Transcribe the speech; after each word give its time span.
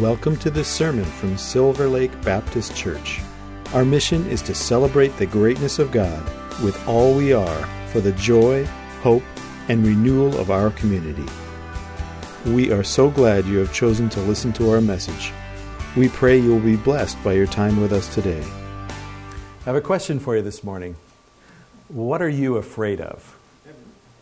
Welcome 0.00 0.36
to 0.38 0.50
this 0.50 0.66
sermon 0.66 1.04
from 1.04 1.38
Silver 1.38 1.86
Lake 1.86 2.20
Baptist 2.22 2.74
Church. 2.74 3.20
Our 3.72 3.84
mission 3.84 4.26
is 4.26 4.42
to 4.42 4.52
celebrate 4.52 5.16
the 5.16 5.26
greatness 5.26 5.78
of 5.78 5.92
God 5.92 6.20
with 6.64 6.88
all 6.88 7.14
we 7.14 7.32
are 7.32 7.66
for 7.92 8.00
the 8.00 8.10
joy, 8.10 8.64
hope, 9.02 9.22
and 9.68 9.86
renewal 9.86 10.36
of 10.36 10.50
our 10.50 10.70
community. 10.70 11.24
We 12.44 12.72
are 12.72 12.82
so 12.82 13.08
glad 13.08 13.46
you 13.46 13.58
have 13.58 13.72
chosen 13.72 14.08
to 14.10 14.20
listen 14.22 14.52
to 14.54 14.72
our 14.72 14.80
message. 14.80 15.32
We 15.96 16.08
pray 16.08 16.38
you 16.38 16.50
will 16.50 16.58
be 16.58 16.74
blessed 16.74 17.22
by 17.22 17.34
your 17.34 17.46
time 17.46 17.80
with 17.80 17.92
us 17.92 18.12
today. 18.12 18.42
I 18.42 19.64
have 19.64 19.76
a 19.76 19.80
question 19.80 20.18
for 20.18 20.34
you 20.34 20.42
this 20.42 20.64
morning. 20.64 20.96
What 21.86 22.20
are 22.20 22.28
you 22.28 22.56
afraid 22.56 23.00
of? 23.00 23.38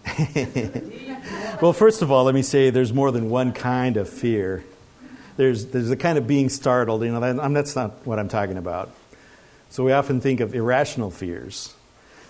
well, 1.63 1.73
first 1.73 2.03
of 2.03 2.13
all, 2.13 2.25
let 2.25 2.35
me 2.35 2.43
say 2.43 2.69
there's 2.69 2.93
more 2.93 3.11
than 3.11 3.31
one 3.31 3.55
kind 3.55 3.97
of 3.97 4.07
fear 4.07 4.65
there's, 5.43 5.67
there's 5.67 5.91
a 5.91 5.97
kind 5.97 6.19
of 6.19 6.29
being 6.29 6.49
startled. 6.49 7.03
You 7.03 7.11
know, 7.11 7.21
that, 7.21 7.53
that's 7.53 7.75
not 7.75 8.07
what 8.07 8.21
I'm 8.21 8.29
talking 8.29 8.57
about. 8.57 8.91
So 9.71 9.83
we 9.83 9.91
often 9.91 10.21
think 10.21 10.39
of 10.39 10.55
irrational 10.55 11.11
fears. 11.11 11.75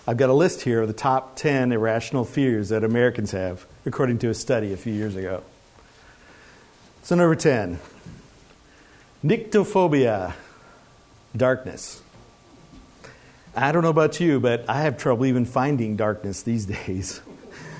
I've 0.07 0.17
got 0.17 0.29
a 0.29 0.33
list 0.33 0.61
here 0.61 0.81
of 0.81 0.87
the 0.87 0.95
top 0.95 1.35
10 1.35 1.71
irrational 1.71 2.25
fears 2.25 2.69
that 2.69 2.83
Americans 2.83 3.29
have, 3.29 3.67
according 3.85 4.17
to 4.19 4.29
a 4.29 4.33
study 4.33 4.73
a 4.73 4.77
few 4.77 4.93
years 4.93 5.15
ago. 5.15 5.43
So, 7.03 7.15
number 7.15 7.35
10, 7.35 7.79
nyctophobia, 9.23 10.33
darkness. 11.37 12.01
I 13.55 13.71
don't 13.71 13.83
know 13.83 13.89
about 13.89 14.19
you, 14.19 14.39
but 14.39 14.67
I 14.67 14.81
have 14.81 14.97
trouble 14.97 15.27
even 15.27 15.45
finding 15.45 15.97
darkness 15.97 16.41
these 16.41 16.65
days. 16.87 17.21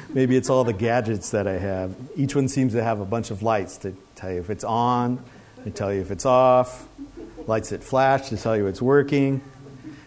Maybe 0.09 0.37
it's 0.37 0.49
all 0.49 0.63
the 0.63 0.73
gadgets 0.73 1.31
that 1.31 1.47
I 1.47 1.57
have. 1.57 1.95
Each 2.15 2.35
one 2.35 2.47
seems 2.47 2.73
to 2.73 2.83
have 2.83 2.99
a 2.99 3.05
bunch 3.05 3.31
of 3.31 3.41
lights 3.41 3.77
to 3.77 3.95
tell 4.15 4.31
you 4.31 4.39
if 4.39 4.49
it's 4.49 4.63
on, 4.63 5.23
to 5.63 5.71
tell 5.71 5.93
you 5.93 6.01
if 6.01 6.11
it's 6.11 6.25
off, 6.25 6.87
lights 7.47 7.69
that 7.69 7.83
flash 7.83 8.29
to 8.29 8.37
tell 8.37 8.55
you 8.55 8.67
it's 8.67 8.81
working. 8.81 9.41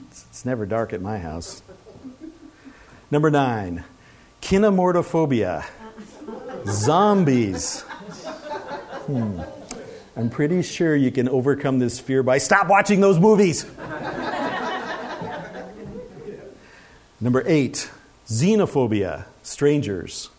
It's, 0.09 0.25
it's 0.31 0.45
never 0.45 0.67
dark 0.67 0.93
at 0.93 1.01
my 1.01 1.19
house. 1.19 1.63
Number 3.11 3.31
nine, 3.31 3.85
kinemortophobia, 4.43 5.65
zombies. 6.67 7.83
Hmm. 7.83 9.41
I'm 10.17 10.31
pretty 10.31 10.63
sure 10.63 10.97
you 10.97 11.13
can 11.13 11.29
overcome 11.29 11.79
this 11.79 12.01
fear 12.01 12.23
by 12.23 12.39
stop 12.39 12.69
watching 12.69 13.01
those 13.01 13.19
movies. 13.19 13.67
Number 17.21 17.43
eight, 17.47 17.91
xenophobia, 18.27 19.27
strangers. 19.43 20.31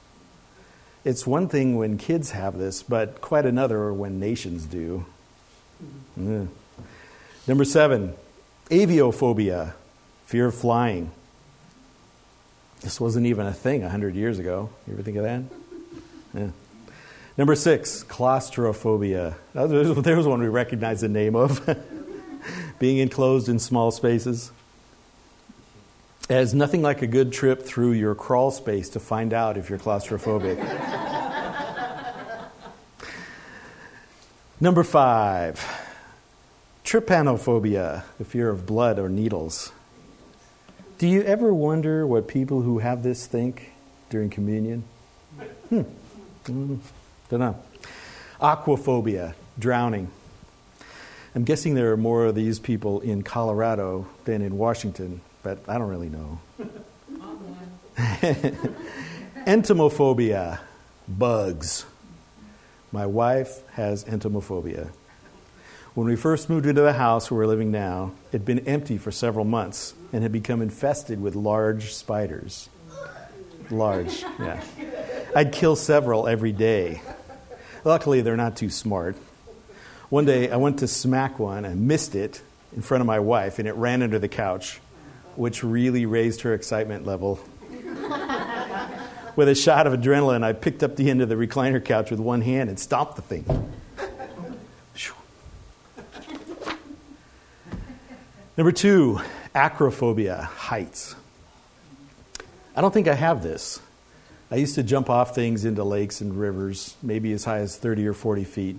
It's 1.06 1.26
one 1.26 1.48
thing 1.48 1.78
when 1.78 1.98
kids 1.98 2.32
have 2.32 2.58
this, 2.58 2.84
but 2.84 3.22
quite 3.22 3.46
another 3.46 3.94
when 3.94 4.20
nations 4.20 4.66
do. 4.66 5.06
Mm. 6.20 6.48
Number 7.48 7.64
seven, 7.64 8.14
aviophobia, 8.70 9.74
fear 10.26 10.48
of 10.48 10.56
flying. 10.56 11.12
This 12.82 13.00
wasn't 13.00 13.26
even 13.26 13.46
a 13.46 13.54
thing 13.54 13.82
100 13.82 14.16
years 14.16 14.38
ago. 14.40 14.70
You 14.86 14.94
ever 14.94 15.04
think 15.04 15.18
of 15.18 15.24
that? 15.24 15.44
Yeah. 16.34 16.50
Number 17.38 17.56
six, 17.56 18.04
claustrophobia. 18.04 19.36
There 19.54 20.18
was 20.18 20.28
one 20.28 20.42
we 20.42 20.48
recognized 20.48 21.02
the 21.02 21.10
name 21.10 21.36
of. 21.36 21.68
Being 22.80 22.98
enclosed 22.98 23.50
in 23.50 23.60
small 23.60 23.92
spaces. 23.92 24.52
As 26.30 26.54
nothing 26.54 26.82
like 26.82 27.02
a 27.02 27.08
good 27.08 27.32
trip 27.32 27.64
through 27.64 27.94
your 27.94 28.14
crawl 28.14 28.52
space 28.52 28.90
to 28.90 29.00
find 29.00 29.32
out 29.32 29.56
if 29.56 29.70
you're 29.70 29.80
claustrophobic. 29.80 30.58
Number 34.60 34.84
five, 34.84 35.66
trypanophobia, 36.84 38.04
the 38.18 38.26
fear 38.26 38.50
of 38.50 38.66
blood 38.66 39.00
or 39.00 39.08
needles. 39.08 39.72
Do 40.98 41.08
you 41.08 41.22
ever 41.22 41.54
wonder 41.54 42.06
what 42.06 42.28
people 42.28 42.62
who 42.62 42.80
have 42.80 43.04
this 43.04 43.26
think 43.26 43.72
during 44.10 44.30
communion? 44.30 44.84
Hmm. 45.70 45.84
Mm, 46.46 46.80
don't 47.30 47.40
know. 47.40 47.64
Aquaphobia, 48.42 49.34
drowning. 49.58 50.10
I'm 51.36 51.46
guessing 51.46 51.76
there 51.76 51.94
are 51.94 51.98
more 51.98 52.26
of 52.26 52.36
these 52.36 52.60
people 52.60 53.00
in 53.00 53.22
Colorado 53.22 54.08
than 54.26 54.42
in 54.42 54.58
Washington 54.58 55.22
but 55.44 55.60
I 55.68 55.78
don't 55.78 55.90
really 55.90 56.10
know. 56.10 56.40
entomophobia, 59.46 60.60
bugs. 61.08 61.86
My 62.92 63.06
wife 63.06 63.62
has 63.72 64.04
entomophobia. 64.06 64.90
When 65.94 66.06
we 66.06 66.16
first 66.16 66.50
moved 66.50 66.68
into 66.68 66.82
the 66.82 66.94
house 66.94 67.32
where 67.32 67.40
we're 67.40 67.48
living 67.48 67.72
now, 67.72 68.12
it 68.28 68.34
had 68.34 68.46
been 68.46 68.68
empty 68.68 68.98
for 68.98 69.12
several 69.12 69.46
months 69.46 69.96
and 70.14 70.22
had 70.22 70.32
become 70.32 70.62
infested 70.62 71.20
with 71.20 71.34
large 71.36 71.94
spiders. 71.94 72.70
Large, 73.72 74.24
yeah. 74.40 74.64
I'd 75.36 75.52
kill 75.52 75.76
several 75.76 76.28
every 76.28 76.52
day. 76.52 77.02
Luckily, 77.84 78.22
they're 78.22 78.38
not 78.38 78.56
too 78.56 78.70
smart. 78.70 79.16
One 80.10 80.26
day, 80.26 80.52
I 80.52 80.58
went 80.58 80.80
to 80.80 80.88
smack 80.88 81.40
one 81.40 81.66
and 81.66 81.88
missed 81.88 82.16
it 82.16 82.42
in 82.76 82.82
front 82.82 83.02
of 83.02 83.08
my 83.08 83.20
wife, 83.20 83.60
and 83.60 83.68
it 83.68 83.74
ran 83.74 84.04
under 84.04 84.20
the 84.20 84.30
couch 84.30 84.80
which 85.38 85.64
really 85.64 86.06
raised 86.06 86.42
her 86.42 86.54
excitement 86.54 87.06
level. 87.06 87.40
with 89.36 89.48
a 89.48 89.56
shot 89.56 89.88
of 89.88 89.94
adrenaline, 89.94 90.44
I 90.44 90.54
picked 90.54 90.84
up 90.84 90.96
the 90.96 91.10
end 91.10 91.22
of 91.22 91.30
the 91.30 91.36
recliner 91.36 91.84
couch 91.84 92.12
with 92.12 92.20
one 92.20 92.42
hand 92.42 92.70
and 92.70 92.80
stomped 92.80 93.16
the 93.16 93.22
thing. 93.22 93.46
Number 98.58 98.72
two, 98.72 99.20
acrophobia, 99.54 100.42
heights. 100.42 101.14
I 102.76 102.82
don't 102.82 102.92
think 102.92 103.08
I 103.08 103.14
have 103.14 103.44
this. 103.44 103.80
I 104.50 104.56
used 104.56 104.74
to 104.76 104.84
jump 104.84 105.12
off 105.12 105.36
things 105.36 105.64
into 105.64 105.84
lakes 105.84 106.22
and 106.22 106.34
rivers, 106.34 106.96
maybe 107.04 107.34
as 107.34 107.44
high 107.44 107.60
as 107.60 107.78
30 107.78 108.08
or 108.08 108.14
40 108.14 108.44
feet. 108.46 108.78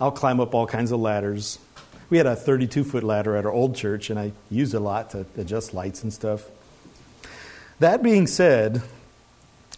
I'll 0.00 0.12
climb 0.12 0.38
up 0.38 0.54
all 0.54 0.68
kinds 0.68 0.92
of 0.92 1.00
ladders, 1.00 1.58
we 2.12 2.18
had 2.18 2.26
a 2.26 2.36
32 2.36 2.84
foot 2.84 3.02
ladder 3.02 3.36
at 3.36 3.46
our 3.46 3.50
old 3.50 3.74
church, 3.74 4.10
and 4.10 4.20
I 4.20 4.32
used 4.50 4.74
a 4.74 4.80
lot 4.80 5.08
to 5.12 5.24
adjust 5.38 5.72
lights 5.72 6.02
and 6.02 6.12
stuff. 6.12 6.44
That 7.78 8.02
being 8.02 8.26
said, 8.26 8.82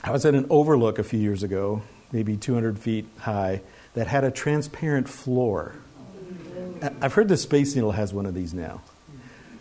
I 0.03 0.11
was 0.11 0.27
at 0.27 0.35
an 0.35 0.45
overlook 0.51 0.99
a 0.99 1.05
few 1.05 1.21
years 1.21 1.45
ago, 1.45 1.83
maybe 2.11 2.37
200 2.37 2.77
feet 2.77 3.07
high, 3.21 3.61
that 3.95 4.09
had 4.09 4.25
a 4.25 4.33
transparent 4.33 5.09
floor. 5.09 5.77
I've 7.01 7.15
heard 7.15 7.29
the 7.29 7.37
Space 7.37 7.77
Needle 7.77 7.93
has 7.93 8.13
one 8.13 8.27
of 8.27 8.35
these 8.35 8.53
now. 8.53 8.83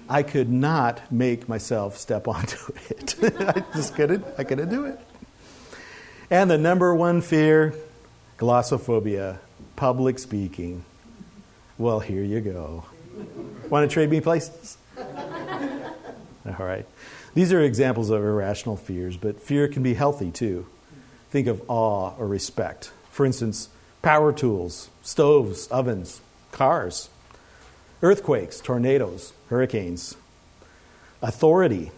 I 0.09 0.23
could 0.23 0.49
not 0.49 1.11
make 1.11 1.47
myself 1.47 1.97
step 1.97 2.27
onto 2.27 2.57
it. 2.89 3.15
I 3.39 3.63
just 3.75 3.93
couldn't. 3.93 4.25
I 4.39 4.43
couldn't 4.43 4.69
do 4.69 4.85
it. 4.85 4.99
And 6.31 6.49
the 6.49 6.57
number 6.57 6.95
one 6.95 7.21
fear, 7.21 7.75
glossophobia, 8.39 9.37
public 9.75 10.17
speaking. 10.17 10.85
Well, 11.83 11.99
here 11.99 12.23
you 12.23 12.39
go. 12.39 12.85
Want 13.67 13.89
to 13.89 13.93
trade 13.93 14.09
me 14.09 14.21
places? 14.21 14.77
All 14.97 16.55
right. 16.65 16.85
These 17.33 17.51
are 17.51 17.59
examples 17.59 18.09
of 18.09 18.23
irrational 18.23 18.77
fears, 18.77 19.17
but 19.17 19.41
fear 19.41 19.67
can 19.67 19.83
be 19.83 19.93
healthy 19.93 20.31
too. 20.31 20.65
Think 21.29 21.47
of 21.47 21.61
awe 21.67 22.13
or 22.17 22.25
respect. 22.25 22.93
For 23.11 23.25
instance, 23.25 23.67
power 24.01 24.31
tools, 24.31 24.91
stoves, 25.01 25.67
ovens, 25.67 26.21
cars, 26.53 27.09
earthquakes, 28.01 28.61
tornadoes, 28.61 29.33
hurricanes, 29.49 30.15
authority, 31.21 31.91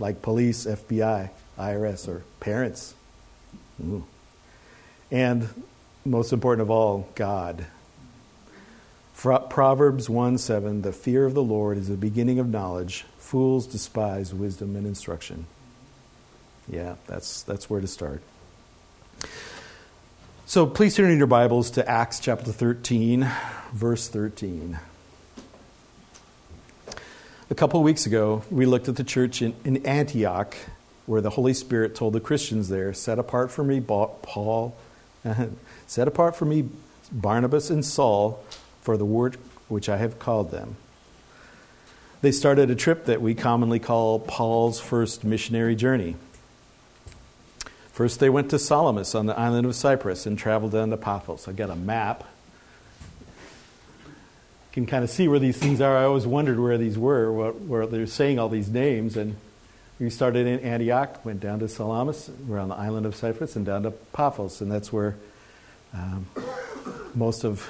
like 0.00 0.20
police, 0.20 0.66
FBI, 0.66 1.30
IRS, 1.56 2.08
or 2.08 2.24
parents. 2.40 2.94
Ooh. 3.80 4.04
And 5.12 5.48
most 6.04 6.32
important 6.32 6.62
of 6.62 6.70
all, 6.70 7.08
God. 7.14 7.66
Proverbs 9.18 10.08
1 10.08 10.38
7 10.38 10.82
The 10.82 10.92
fear 10.92 11.24
of 11.24 11.34
the 11.34 11.42
Lord 11.42 11.76
is 11.76 11.88
the 11.88 11.96
beginning 11.96 12.38
of 12.38 12.48
knowledge. 12.48 13.04
Fools 13.18 13.66
despise 13.66 14.32
wisdom 14.32 14.76
and 14.76 14.86
instruction. 14.86 15.46
Yeah, 16.68 16.94
that's, 17.08 17.42
that's 17.42 17.68
where 17.68 17.80
to 17.80 17.88
start. 17.88 18.22
So 20.46 20.66
please 20.66 20.94
turn 20.94 21.10
in 21.10 21.18
your 21.18 21.26
Bibles 21.26 21.72
to 21.72 21.88
Acts 21.88 22.20
chapter 22.20 22.52
13, 22.52 23.28
verse 23.72 24.06
13. 24.06 24.78
A 27.50 27.54
couple 27.56 27.80
of 27.80 27.84
weeks 27.84 28.06
ago, 28.06 28.44
we 28.50 28.66
looked 28.66 28.88
at 28.88 28.94
the 28.94 29.04
church 29.04 29.42
in, 29.42 29.56
in 29.64 29.84
Antioch 29.84 30.54
where 31.06 31.20
the 31.20 31.30
Holy 31.30 31.54
Spirit 31.54 31.96
told 31.96 32.12
the 32.12 32.20
Christians 32.20 32.68
there, 32.68 32.94
Set 32.94 33.18
apart 33.18 33.50
for 33.50 33.64
me, 33.64 33.80
Paul, 33.80 34.76
set 35.88 36.06
apart 36.06 36.36
for 36.36 36.44
me, 36.44 36.68
Barnabas 37.10 37.68
and 37.68 37.84
Saul 37.84 38.44
for 38.82 38.96
the 38.96 39.04
work 39.04 39.36
which 39.68 39.88
I 39.88 39.96
have 39.96 40.18
called 40.18 40.50
them. 40.50 40.76
They 42.20 42.32
started 42.32 42.70
a 42.70 42.74
trip 42.74 43.04
that 43.04 43.22
we 43.22 43.34
commonly 43.34 43.78
call 43.78 44.18
Paul's 44.18 44.80
first 44.80 45.22
missionary 45.22 45.76
journey. 45.76 46.16
First, 47.92 48.18
they 48.20 48.30
went 48.30 48.50
to 48.50 48.58
Salamis 48.58 49.14
on 49.14 49.26
the 49.26 49.38
island 49.38 49.66
of 49.66 49.74
Cyprus 49.74 50.26
and 50.26 50.38
traveled 50.38 50.72
down 50.72 50.90
to 50.90 50.96
Paphos. 50.96 51.46
I 51.48 51.52
got 51.52 51.70
a 51.70 51.76
map. 51.76 52.24
can 54.72 54.86
kind 54.86 55.04
of 55.04 55.10
see 55.10 55.28
where 55.28 55.38
these 55.38 55.56
things 55.56 55.80
are. 55.80 55.96
I 55.96 56.04
always 56.04 56.26
wondered 56.26 56.58
where 56.60 56.78
these 56.78 56.98
were, 56.98 57.50
where 57.52 57.86
they're 57.86 58.06
saying 58.06 58.38
all 58.38 58.48
these 58.48 58.68
names. 58.68 59.16
And 59.16 59.36
we 59.98 60.10
started 60.10 60.46
in 60.46 60.60
Antioch, 60.60 61.24
went 61.24 61.40
down 61.40 61.58
to 61.58 61.68
Salamis, 61.68 62.30
we're 62.46 62.58
on 62.58 62.68
the 62.68 62.76
island 62.76 63.04
of 63.04 63.16
Cyprus, 63.16 63.56
and 63.56 63.66
down 63.66 63.82
to 63.82 63.90
Paphos. 63.90 64.60
And 64.60 64.70
that's 64.70 64.92
where 64.92 65.16
um, 65.92 66.26
most 67.14 67.44
of 67.44 67.68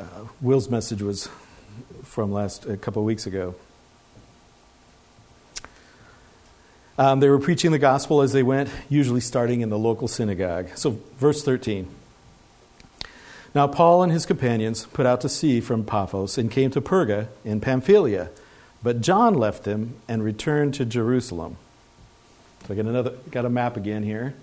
uh, 0.00 0.04
Will's 0.40 0.70
message 0.70 1.02
was 1.02 1.28
from 2.02 2.32
last 2.32 2.64
a 2.64 2.76
couple 2.76 3.02
of 3.02 3.06
weeks 3.06 3.26
ago. 3.26 3.54
Um, 6.96 7.20
they 7.20 7.28
were 7.28 7.38
preaching 7.38 7.70
the 7.70 7.78
gospel 7.78 8.20
as 8.22 8.32
they 8.32 8.42
went, 8.42 8.70
usually 8.88 9.20
starting 9.20 9.60
in 9.60 9.68
the 9.68 9.78
local 9.78 10.08
synagogue. 10.08 10.68
So, 10.74 10.98
verse 11.16 11.42
13. 11.42 11.88
Now, 13.54 13.66
Paul 13.66 14.02
and 14.02 14.12
his 14.12 14.26
companions 14.26 14.86
put 14.86 15.06
out 15.06 15.20
to 15.22 15.28
sea 15.28 15.60
from 15.60 15.84
Paphos 15.84 16.38
and 16.38 16.50
came 16.50 16.70
to 16.70 16.80
Perga 16.80 17.28
in 17.44 17.60
Pamphylia, 17.60 18.30
but 18.82 19.00
John 19.00 19.34
left 19.34 19.64
them 19.64 19.96
and 20.08 20.22
returned 20.22 20.74
to 20.74 20.84
Jerusalem. 20.84 21.56
So, 22.66 22.74
I 22.74 22.76
got, 22.76 22.86
another, 22.86 23.14
got 23.30 23.44
a 23.44 23.50
map 23.50 23.76
again 23.76 24.02
here. 24.02 24.34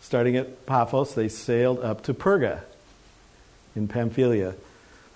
Starting 0.00 0.36
at 0.36 0.66
Paphos, 0.66 1.14
they 1.14 1.28
sailed 1.28 1.80
up 1.80 2.02
to 2.04 2.14
Perga 2.14 2.62
in 3.74 3.88
Pamphylia. 3.88 4.54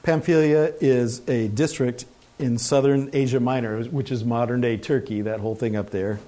Pamphylia 0.02 0.72
is 0.80 1.26
a 1.28 1.48
district 1.48 2.04
in 2.38 2.58
southern 2.58 3.10
Asia 3.12 3.40
Minor, 3.40 3.82
which 3.84 4.12
is 4.12 4.24
modern 4.24 4.60
day 4.60 4.76
Turkey, 4.76 5.22
that 5.22 5.40
whole 5.40 5.54
thing 5.54 5.74
up 5.74 5.90
there. 5.90 6.20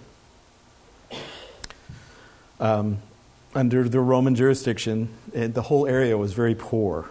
Um, 2.61 2.99
under 3.55 3.89
the 3.89 4.01
Roman 4.01 4.35
jurisdiction, 4.35 5.09
the 5.33 5.63
whole 5.63 5.87
area 5.87 6.17
was 6.17 6.33
very 6.33 6.55
poor. 6.55 7.09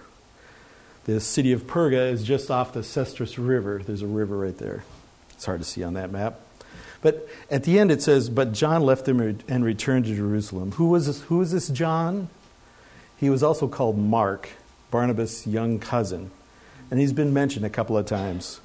The 1.05 1.19
city 1.21 1.53
of 1.53 1.67
Perga 1.67 2.11
is 2.11 2.23
just 2.23 2.51
off 2.51 2.73
the 2.73 2.81
Cestrus 2.81 3.37
River. 3.37 3.81
There's 3.85 4.01
a 4.01 4.07
river 4.07 4.37
right 4.37 4.57
there. 4.57 4.83
It's 5.31 5.45
hard 5.45 5.59
to 5.59 5.65
see 5.65 5.83
on 5.83 5.93
that 5.93 6.11
map. 6.11 6.41
But 7.01 7.27
at 7.49 7.63
the 7.63 7.79
end 7.79 7.91
it 7.91 8.01
says, 8.01 8.29
But 8.29 8.51
John 8.51 8.81
left 8.81 9.05
them 9.05 9.39
and 9.47 9.63
returned 9.63 10.05
to 10.05 10.15
Jerusalem. 10.15 10.73
Who 10.73 10.89
was 10.89 11.07
this, 11.07 11.21
who 11.21 11.37
was 11.37 11.51
this 11.51 11.69
John? 11.69 12.29
He 13.17 13.29
was 13.29 13.41
also 13.41 13.67
called 13.67 13.97
Mark, 13.97 14.49
Barnabas' 14.91 15.45
young 15.45 15.79
cousin. 15.79 16.31
And 16.89 16.99
he's 16.99 17.13
been 17.13 17.33
mentioned 17.33 17.65
a 17.65 17.69
couple 17.69 17.97
of 17.97 18.05
times. 18.05 18.61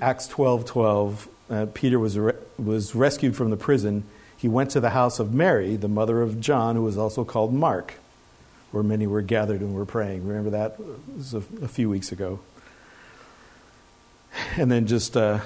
Acts 0.00 0.28
12 0.28 0.66
12, 0.66 1.28
uh, 1.48 1.66
Peter 1.72 1.98
was, 1.98 2.18
re- 2.18 2.34
was 2.58 2.94
rescued 2.94 3.34
from 3.34 3.50
the 3.50 3.56
prison. 3.56 4.04
He 4.36 4.48
went 4.48 4.70
to 4.70 4.80
the 4.80 4.90
house 4.90 5.18
of 5.18 5.32
Mary, 5.32 5.76
the 5.76 5.88
mother 5.88 6.20
of 6.20 6.40
John, 6.40 6.76
who 6.76 6.82
was 6.82 6.98
also 6.98 7.24
called 7.24 7.54
Mark, 7.54 7.94
where 8.70 8.82
many 8.82 9.06
were 9.06 9.22
gathered 9.22 9.62
and 9.62 9.74
were 9.74 9.86
praying. 9.86 10.26
Remember 10.26 10.50
that? 10.50 10.76
It 10.78 11.16
was 11.16 11.34
a, 11.34 11.42
a 11.62 11.68
few 11.68 11.88
weeks 11.88 12.12
ago. 12.12 12.40
And 14.58 14.70
then 14.70 14.86
just, 14.86 15.16
uh, 15.16 15.40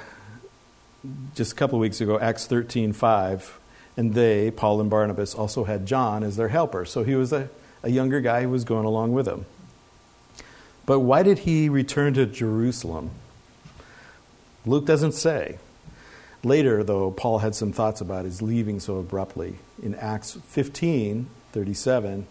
just 1.36 1.52
a 1.52 1.54
couple 1.54 1.76
of 1.76 1.80
weeks 1.80 2.00
ago, 2.00 2.18
Acts 2.18 2.46
13 2.46 2.92
5, 2.92 3.60
and 3.96 4.14
they, 4.14 4.50
Paul 4.50 4.80
and 4.80 4.90
Barnabas, 4.90 5.34
also 5.34 5.62
had 5.62 5.86
John 5.86 6.24
as 6.24 6.36
their 6.36 6.48
helper. 6.48 6.84
So 6.84 7.04
he 7.04 7.14
was 7.14 7.32
a, 7.32 7.48
a 7.84 7.90
younger 7.90 8.20
guy 8.20 8.42
who 8.42 8.48
was 8.48 8.64
going 8.64 8.84
along 8.84 9.12
with 9.12 9.26
them. 9.26 9.46
But 10.90 11.02
why 11.02 11.22
did 11.22 11.38
he 11.38 11.68
return 11.68 12.14
to 12.14 12.26
Jerusalem? 12.26 13.12
Luke 14.66 14.86
doesn't 14.86 15.12
say. 15.12 15.58
Later, 16.42 16.82
though, 16.82 17.12
Paul 17.12 17.38
had 17.38 17.54
some 17.54 17.70
thoughts 17.70 18.00
about 18.00 18.24
his 18.24 18.42
leaving 18.42 18.80
so 18.80 18.96
abruptly. 18.96 19.60
In 19.80 19.94
Acts 19.94 20.36
15 20.48 21.28
37, 21.52 22.26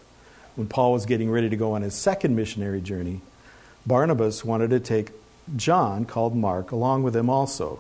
when 0.58 0.68
Paul 0.68 0.92
was 0.92 1.06
getting 1.06 1.32
ready 1.32 1.48
to 1.48 1.56
go 1.56 1.72
on 1.72 1.84
his 1.84 1.96
second 1.96 2.36
missionary 2.36 2.82
journey, 2.82 3.22
Barnabas 3.88 4.44
wanted 4.44 4.72
to 4.72 4.82
take 4.82 5.12
John, 5.56 6.04
called 6.04 6.36
Mark, 6.36 6.74
along 6.74 7.04
with 7.04 7.16
him 7.16 7.30
also. 7.30 7.80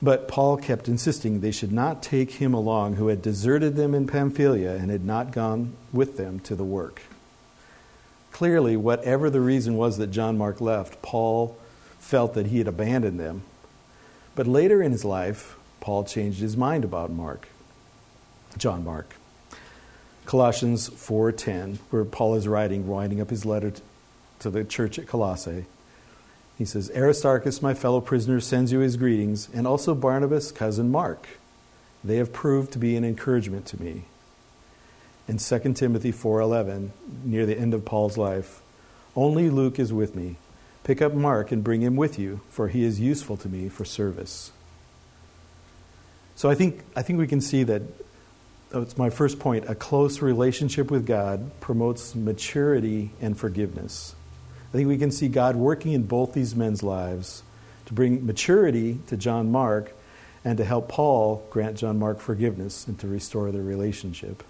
But 0.00 0.28
Paul 0.28 0.56
kept 0.56 0.88
insisting 0.88 1.42
they 1.42 1.52
should 1.52 1.72
not 1.72 2.02
take 2.02 2.30
him 2.30 2.54
along 2.54 2.94
who 2.94 3.08
had 3.08 3.20
deserted 3.20 3.76
them 3.76 3.94
in 3.94 4.06
Pamphylia 4.06 4.76
and 4.76 4.90
had 4.90 5.04
not 5.04 5.30
gone 5.30 5.74
with 5.92 6.16
them 6.16 6.40
to 6.40 6.54
the 6.54 6.64
work. 6.64 7.02
Clearly, 8.34 8.76
whatever 8.76 9.30
the 9.30 9.40
reason 9.40 9.76
was 9.76 9.96
that 9.98 10.10
John 10.10 10.36
Mark 10.36 10.60
left, 10.60 11.00
Paul 11.02 11.56
felt 12.00 12.34
that 12.34 12.48
he 12.48 12.58
had 12.58 12.66
abandoned 12.66 13.20
them. 13.20 13.44
But 14.34 14.48
later 14.48 14.82
in 14.82 14.90
his 14.90 15.04
life, 15.04 15.56
Paul 15.78 16.02
changed 16.02 16.40
his 16.40 16.56
mind 16.56 16.82
about 16.82 17.12
Mark, 17.12 17.46
John 18.58 18.84
Mark. 18.84 19.14
Colossians 20.26 20.88
4:10, 20.88 21.78
where 21.90 22.04
Paul 22.04 22.34
is 22.34 22.48
writing, 22.48 22.88
winding 22.88 23.20
up 23.20 23.30
his 23.30 23.46
letter 23.46 23.72
to 24.40 24.50
the 24.50 24.64
church 24.64 24.98
at 24.98 25.06
Colossae. 25.06 25.66
He 26.58 26.64
says, 26.64 26.90
Aristarchus, 26.90 27.62
my 27.62 27.72
fellow 27.72 28.00
prisoner, 28.00 28.40
sends 28.40 28.72
you 28.72 28.80
his 28.80 28.96
greetings, 28.96 29.48
and 29.54 29.64
also 29.64 29.94
Barnabas, 29.94 30.50
cousin 30.50 30.90
Mark. 30.90 31.38
They 32.02 32.16
have 32.16 32.32
proved 32.32 32.72
to 32.72 32.80
be 32.80 32.96
an 32.96 33.04
encouragement 33.04 33.64
to 33.66 33.80
me. 33.80 34.06
In 35.26 35.38
2 35.38 35.74
Timothy 35.74 36.12
4:11, 36.12 36.90
near 37.24 37.46
the 37.46 37.58
end 37.58 37.72
of 37.72 37.84
Paul's 37.84 38.18
life, 38.18 38.60
only 39.16 39.48
Luke 39.48 39.78
is 39.78 39.92
with 39.92 40.14
me. 40.14 40.36
Pick 40.82 41.00
up 41.00 41.14
Mark 41.14 41.50
and 41.50 41.64
bring 41.64 41.80
him 41.80 41.96
with 41.96 42.18
you, 42.18 42.40
for 42.50 42.68
he 42.68 42.84
is 42.84 43.00
useful 43.00 43.38
to 43.38 43.48
me 43.48 43.70
for 43.70 43.86
service. 43.86 44.52
So 46.36 46.50
I 46.50 46.54
think, 46.54 46.82
I 46.94 47.02
think 47.02 47.18
we 47.18 47.26
can 47.26 47.40
see 47.40 47.62
that, 47.62 47.82
it's 48.72 48.98
my 48.98 49.08
first 49.08 49.38
point, 49.38 49.64
a 49.68 49.74
close 49.74 50.20
relationship 50.20 50.90
with 50.90 51.06
God 51.06 51.58
promotes 51.60 52.14
maturity 52.14 53.12
and 53.20 53.38
forgiveness. 53.38 54.14
I 54.68 54.76
think 54.76 54.88
we 54.88 54.98
can 54.98 55.12
see 55.12 55.28
God 55.28 55.56
working 55.56 55.92
in 55.92 56.02
both 56.02 56.34
these 56.34 56.54
men's 56.54 56.82
lives 56.82 57.44
to 57.86 57.94
bring 57.94 58.26
maturity 58.26 58.98
to 59.06 59.16
John 59.16 59.50
Mark 59.50 59.92
and 60.44 60.58
to 60.58 60.64
help 60.64 60.88
Paul 60.88 61.46
grant 61.48 61.78
John 61.78 61.98
Mark 61.98 62.18
forgiveness 62.18 62.86
and 62.86 62.98
to 62.98 63.06
restore 63.08 63.52
their 63.52 63.62
relationship. 63.62 64.42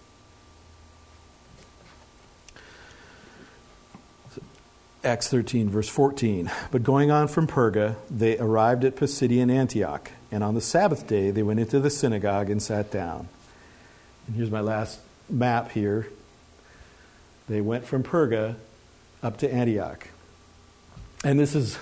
Acts 5.05 5.29
13, 5.29 5.69
verse 5.69 5.89
14. 5.89 6.51
But 6.71 6.83
going 6.83 7.11
on 7.11 7.29
from 7.29 7.47
Perga, 7.47 7.97
they 8.11 8.39
arrived 8.39 8.85
at 8.85 8.97
Pisidian 8.97 9.51
Antioch, 9.51 10.11
and 10.33 10.43
on 10.43 10.55
the 10.55 10.61
Sabbath 10.61 11.06
day 11.06 11.31
they 11.31 11.43
went 11.43 11.61
into 11.61 11.81
the 11.81 11.91
synagogue 11.91 12.51
and 12.51 12.62
sat 12.62 12.91
down. 12.91 13.29
And 14.27 14.37
here's 14.37 14.51
my 14.51 14.61
last 14.61 15.01
map 15.29 15.73
here. 15.73 16.09
They 17.49 17.61
went 17.61 17.85
from 17.85 18.03
Perga 18.03 18.56
up 19.23 19.37
to 19.39 19.53
Antioch. 19.53 20.09
And 21.23 21.39
this 21.39 21.55
is 21.55 21.79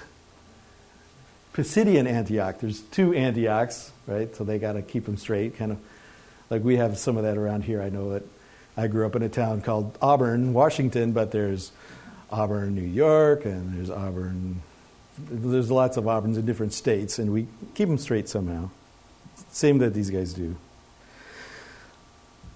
Pisidian 1.52 2.09
Antioch. 2.09 2.59
There's 2.61 2.81
two 2.81 3.14
Antiochs, 3.14 3.93
right? 4.07 4.35
So 4.35 4.45
they 4.45 4.59
got 4.59 4.73
to 4.73 4.83
keep 4.83 5.05
them 5.07 5.17
straight, 5.17 5.57
kind 5.57 5.73
of 5.73 5.79
like 6.50 6.62
we 6.64 6.76
have 6.76 6.99
some 6.99 7.17
of 7.17 7.23
that 7.25 7.37
around 7.37 7.64
here. 7.64 7.81
I 7.81 7.88
know 7.88 8.11
that 8.11 8.25
I 8.76 8.87
grew 8.87 9.07
up 9.07 9.14
in 9.17 9.23
a 9.23 9.29
town 9.29 9.61
called 9.61 9.97
Auburn, 10.00 10.52
Washington, 10.52 11.12
but 11.12 11.31
there's 11.31 11.73
Auburn, 12.33 12.75
New 12.75 12.81
York, 12.81 13.45
and 13.45 13.77
there's 13.77 13.91
Auburn. 13.91 14.62
There's 15.19 15.71
lots 15.71 15.97
of 15.97 16.05
Auburns 16.05 16.37
in 16.37 16.47
different 16.47 16.73
states, 16.73 17.19
and 17.19 17.33
we 17.33 17.47
keep 17.75 17.89
them 17.89 17.99
straight 17.99 18.29
somehow. 18.29 18.71
Same 19.51 19.79
that 19.79 19.93
these 19.93 20.11
guys 20.11 20.33
do. 20.33 20.57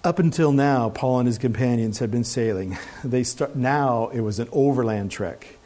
Up 0.03 0.19
until 0.19 0.51
now, 0.51 0.89
Paul 0.89 1.19
and 1.19 1.27
his 1.27 1.37
companions 1.37 1.99
had 1.99 2.09
been 2.09 2.23
sailing. 2.23 2.77
They 3.03 3.23
start, 3.23 3.55
now 3.55 4.07
it 4.07 4.21
was 4.21 4.39
an 4.39 4.47
overland 4.51 5.11
trek. 5.11 5.57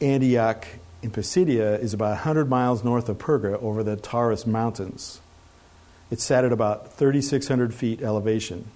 Antioch 0.00 0.66
in 1.02 1.10
Pisidia 1.10 1.76
is 1.78 1.94
about 1.94 2.10
100 2.10 2.48
miles 2.48 2.84
north 2.84 3.08
of 3.08 3.18
Perga 3.18 3.60
over 3.62 3.82
the 3.82 3.96
Taurus 3.96 4.46
Mountains. 4.46 5.20
It 6.10 6.20
sat 6.20 6.44
at 6.44 6.52
about 6.52 6.92
3,600 6.92 7.74
feet 7.74 8.02
elevation. 8.02 8.70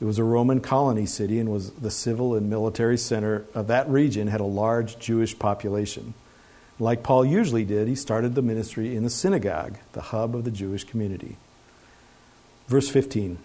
It 0.00 0.04
was 0.04 0.18
a 0.18 0.24
Roman 0.24 0.60
colony 0.60 1.06
city 1.06 1.38
and 1.38 1.50
was 1.50 1.70
the 1.72 1.90
civil 1.90 2.34
and 2.34 2.50
military 2.50 2.98
center 2.98 3.44
of 3.54 3.68
that 3.68 3.88
region, 3.88 4.28
had 4.28 4.40
a 4.40 4.44
large 4.44 4.98
Jewish 4.98 5.38
population. 5.38 6.14
Like 6.80 7.04
Paul 7.04 7.24
usually 7.24 7.64
did, 7.64 7.86
he 7.86 7.94
started 7.94 8.34
the 8.34 8.42
ministry 8.42 8.96
in 8.96 9.04
the 9.04 9.10
synagogue, 9.10 9.78
the 9.92 10.00
hub 10.00 10.34
of 10.34 10.44
the 10.44 10.50
Jewish 10.50 10.82
community. 10.84 11.36
Verse 12.66 12.88
15 12.88 13.38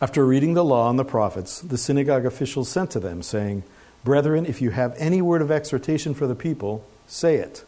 After 0.00 0.26
reading 0.26 0.52
the 0.52 0.64
law 0.64 0.90
and 0.90 0.98
the 0.98 1.04
prophets, 1.04 1.60
the 1.60 1.78
synagogue 1.78 2.26
officials 2.26 2.68
sent 2.68 2.90
to 2.90 3.00
them, 3.00 3.22
saying, 3.22 3.62
Brethren, 4.04 4.44
if 4.44 4.60
you 4.60 4.70
have 4.70 4.94
any 4.98 5.22
word 5.22 5.40
of 5.40 5.50
exhortation 5.50 6.12
for 6.12 6.26
the 6.26 6.34
people, 6.34 6.84
say 7.06 7.36
it. 7.36 7.64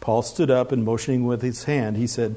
Paul 0.00 0.22
stood 0.22 0.50
up 0.50 0.72
and 0.72 0.84
motioning 0.84 1.26
with 1.26 1.42
his 1.42 1.64
hand, 1.64 1.98
he 1.98 2.06
said, 2.06 2.36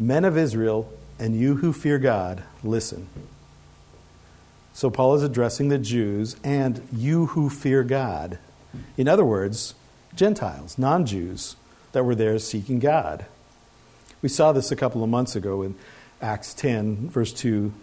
Men 0.00 0.24
of 0.24 0.36
Israel, 0.36 0.92
and 1.18 1.38
you 1.38 1.56
who 1.56 1.72
fear 1.72 1.98
God, 1.98 2.42
listen. 2.64 3.08
So 4.80 4.88
Paul 4.88 5.14
is 5.14 5.22
addressing 5.22 5.68
the 5.68 5.76
Jews 5.76 6.36
and 6.42 6.80
you 6.90 7.26
who 7.26 7.50
fear 7.50 7.84
God. 7.84 8.38
In 8.96 9.08
other 9.08 9.26
words, 9.26 9.74
Gentiles, 10.14 10.78
non 10.78 11.04
Jews, 11.04 11.56
that 11.92 12.04
were 12.04 12.14
there 12.14 12.38
seeking 12.38 12.78
God. 12.78 13.26
We 14.22 14.30
saw 14.30 14.52
this 14.52 14.72
a 14.72 14.76
couple 14.76 15.04
of 15.04 15.10
months 15.10 15.36
ago 15.36 15.60
in 15.60 15.74
Acts 16.22 16.54
10, 16.54 17.10
verse 17.10 17.30
2. 17.34 17.74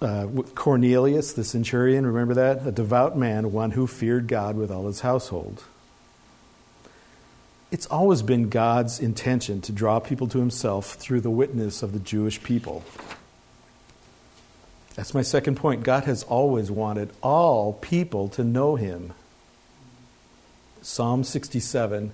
uh, 0.00 0.26
Cornelius, 0.56 1.32
the 1.32 1.44
centurion, 1.44 2.04
remember 2.04 2.34
that? 2.34 2.66
A 2.66 2.72
devout 2.72 3.16
man, 3.16 3.52
one 3.52 3.70
who 3.70 3.86
feared 3.86 4.26
God 4.26 4.56
with 4.56 4.72
all 4.72 4.88
his 4.88 5.02
household. 5.02 5.62
It's 7.70 7.86
always 7.86 8.22
been 8.22 8.48
God's 8.48 8.98
intention 8.98 9.60
to 9.60 9.70
draw 9.70 10.00
people 10.00 10.26
to 10.26 10.40
himself 10.40 10.94
through 10.94 11.20
the 11.20 11.30
witness 11.30 11.84
of 11.84 11.92
the 11.92 12.00
Jewish 12.00 12.42
people. 12.42 12.82
That's 14.96 15.14
my 15.14 15.22
second 15.22 15.56
point. 15.56 15.82
God 15.82 16.04
has 16.04 16.22
always 16.24 16.70
wanted 16.70 17.10
all 17.22 17.74
people 17.74 18.28
to 18.30 18.44
know 18.44 18.76
him. 18.76 19.12
Psalm 20.82 21.24
67. 21.24 22.12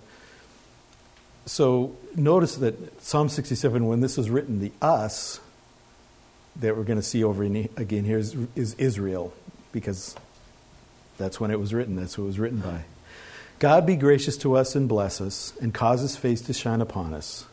So 1.46 1.96
notice 2.14 2.56
that 2.56 3.02
Psalm 3.02 3.28
67, 3.28 3.86
when 3.86 4.00
this 4.00 4.16
was 4.16 4.28
written, 4.28 4.60
the 4.60 4.72
us 4.82 5.40
that 6.56 6.76
we're 6.76 6.84
going 6.84 6.98
to 6.98 7.04
see 7.04 7.22
over 7.22 7.44
in, 7.44 7.68
again 7.76 8.04
here 8.04 8.18
is, 8.18 8.36
is 8.56 8.74
Israel, 8.74 9.32
because 9.72 10.16
that's 11.18 11.38
when 11.38 11.50
it 11.50 11.60
was 11.60 11.72
written. 11.72 11.96
That's 11.96 12.14
who 12.14 12.24
it 12.24 12.26
was 12.26 12.38
written 12.38 12.58
by. 12.58 12.84
God 13.58 13.86
be 13.86 13.96
gracious 13.96 14.36
to 14.38 14.56
us 14.56 14.74
and 14.74 14.88
bless 14.88 15.20
us, 15.20 15.52
and 15.62 15.72
cause 15.72 16.02
his 16.02 16.16
face 16.16 16.40
to 16.42 16.52
shine 16.52 16.80
upon 16.80 17.14
us, 17.14 17.46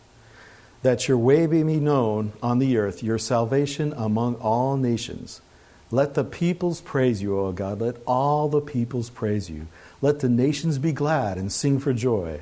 that 0.84 1.08
your 1.08 1.18
way 1.18 1.48
may 1.48 1.63
be 1.63 1.80
known 1.80 2.34
on 2.44 2.60
the 2.60 2.78
earth, 2.78 3.02
your 3.02 3.18
salvation 3.18 3.94
among 3.98 4.36
all 4.36 4.78
nations. 4.78 5.42
Let 5.90 6.13
the 6.13 6.24
peoples 6.24 6.82
praise 6.82 7.22
you, 7.22 7.40
O 7.40 7.52
God. 7.52 7.82
Let 7.82 7.98
all 8.06 8.50
the 8.50 8.62
peoples 8.62 9.10
praise 9.10 9.50
you. 9.50 9.68
Let 10.02 10.20
the 10.20 10.30
nations 10.30 10.78
be 10.78 10.92
glad 10.92 11.38
and 11.38 11.52
sing 11.52 11.80
for 11.80 11.94
joy. 11.94 12.42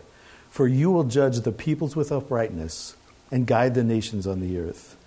For 0.49 0.67
you 0.67 0.91
will 0.91 1.03
judge 1.03 1.39
the 1.39 1.51
peoples 1.51 1.95
with 1.95 2.11
uprightness 2.11 2.95
and 3.31 3.47
guide 3.47 3.75
the 3.75 3.83
nations 3.83 4.25
on 4.25 4.41
the 4.41 4.57
earth. 4.57 4.97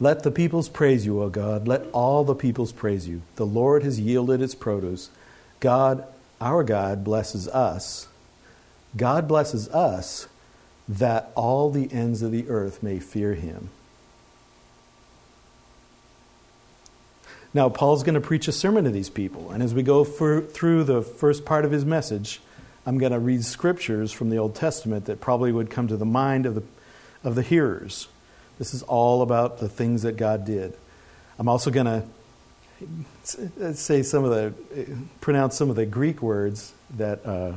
Let 0.00 0.22
the 0.22 0.30
peoples 0.30 0.68
praise 0.68 1.06
you, 1.06 1.22
O 1.22 1.28
God. 1.30 1.66
Let 1.66 1.86
all 1.92 2.24
the 2.24 2.34
peoples 2.34 2.72
praise 2.72 3.08
you. 3.08 3.22
The 3.36 3.46
Lord 3.46 3.82
has 3.84 4.00
yielded 4.00 4.42
its 4.42 4.54
produce. 4.54 5.08
God, 5.60 6.04
our 6.40 6.64
God, 6.64 7.04
blesses 7.04 7.48
us. 7.48 8.08
God 8.96 9.28
blesses 9.28 9.68
us 9.68 10.26
that 10.88 11.32
all 11.34 11.70
the 11.70 11.92
ends 11.92 12.22
of 12.22 12.30
the 12.32 12.48
earth 12.48 12.82
may 12.82 12.98
fear 12.98 13.34
him. 13.34 13.70
Now, 17.52 17.68
Paul's 17.70 18.02
going 18.02 18.14
to 18.14 18.20
preach 18.20 18.48
a 18.48 18.52
sermon 18.52 18.84
to 18.84 18.90
these 18.90 19.08
people. 19.08 19.50
And 19.50 19.62
as 19.62 19.72
we 19.72 19.82
go 19.82 20.04
for, 20.04 20.42
through 20.42 20.84
the 20.84 21.00
first 21.00 21.44
part 21.46 21.64
of 21.64 21.70
his 21.70 21.84
message, 21.84 22.40
I'm 22.84 22.98
going 22.98 23.12
to 23.12 23.18
read 23.18 23.44
scriptures 23.44 24.12
from 24.12 24.30
the 24.30 24.36
Old 24.36 24.54
Testament 24.54 25.06
that 25.06 25.20
probably 25.20 25.52
would 25.52 25.70
come 25.70 25.88
to 25.88 25.96
the 25.96 26.04
mind 26.04 26.46
of 26.46 26.54
the, 26.54 26.62
of 27.24 27.34
the 27.34 27.42
hearers. 27.42 28.08
This 28.58 28.74
is 28.74 28.82
all 28.82 29.22
about 29.22 29.58
the 29.58 29.68
things 29.68 30.02
that 30.02 30.16
God 30.16 30.44
did. 30.44 30.76
I'm 31.38 31.48
also 31.48 31.70
going 31.70 31.86
to 31.86 32.04
say 33.74 34.02
some 34.02 34.24
of 34.24 34.30
the, 34.30 34.52
pronounce 35.20 35.56
some 35.56 35.70
of 35.70 35.76
the 35.76 35.86
Greek 35.86 36.22
words 36.22 36.72
that, 36.96 37.24
uh, 37.26 37.54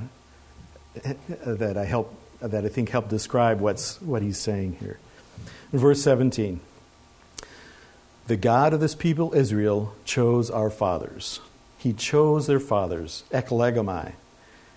that 1.46 1.78
I 1.78 1.86
help, 1.86 2.19
that 2.42 2.66
I 2.66 2.70
think 2.70 2.90
help 2.90 3.10
describe 3.10 3.60
what's, 3.60 4.02
what 4.02 4.22
he's 4.22 4.38
saying 4.38 4.78
here. 4.80 5.00
In 5.74 5.80
verse 5.80 6.02
17. 6.04 6.60
The 8.28 8.38
God 8.38 8.74
of 8.74 8.80
this 8.80 8.96
people, 8.96 9.34
Israel, 9.34 9.96
chose 10.06 10.50
our 10.50 10.70
fathers. 10.70 11.40
He 11.78 11.94
chose 11.94 12.48
their 12.48 12.60
fathers, 12.60 13.24
eklegomai. 13.32 14.14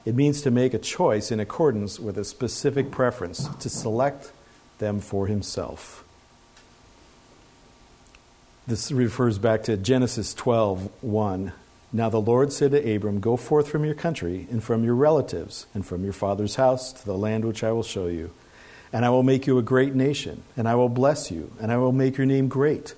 It 0.04 0.14
means 0.14 0.42
to 0.42 0.50
make 0.50 0.75
a 0.75 0.78
choice 0.78 1.31
in 1.31 1.38
accordance 1.38 2.00
with 2.00 2.19
a 2.19 2.25
specific 2.25 2.90
preference, 2.90 3.49
to 3.61 3.69
select 3.69 4.33
them 4.78 5.00
for 5.00 5.26
himself. 5.26 6.04
This 8.66 8.90
refers 8.90 9.38
back 9.38 9.64
to 9.64 9.76
Genesis 9.76 10.35
12 10.35 10.90
1. 11.02 11.52
Now 11.92 12.08
the 12.08 12.20
Lord 12.20 12.52
said 12.52 12.70
to 12.70 12.94
Abram, 12.94 13.20
Go 13.20 13.37
forth 13.37 13.68
from 13.68 13.84
your 13.84 13.94
country, 13.94 14.46
and 14.50 14.62
from 14.62 14.84
your 14.84 14.94
relatives, 14.94 15.66
and 15.75 15.84
from 15.84 16.04
your 16.04 16.12
father's 16.12 16.56
house 16.56 16.92
to 16.92 17.04
the 17.04 17.16
land 17.16 17.44
which 17.44 17.62
I 17.62 17.72
will 17.72 17.82
show 17.82 18.06
you. 18.06 18.30
And 18.92 19.04
I 19.04 19.11
will 19.11 19.22
make 19.22 19.46
you 19.46 19.58
a 19.58 19.62
great 19.62 19.94
nation, 19.94 20.42
and 20.56 20.68
I 20.68 20.75
will 20.75 20.88
bless 20.88 21.30
you, 21.30 21.52
and 21.61 21.70
I 21.70 21.76
will 21.76 21.92
make 21.92 22.16
your 22.16 22.26
name 22.26 22.49
great 22.49 22.94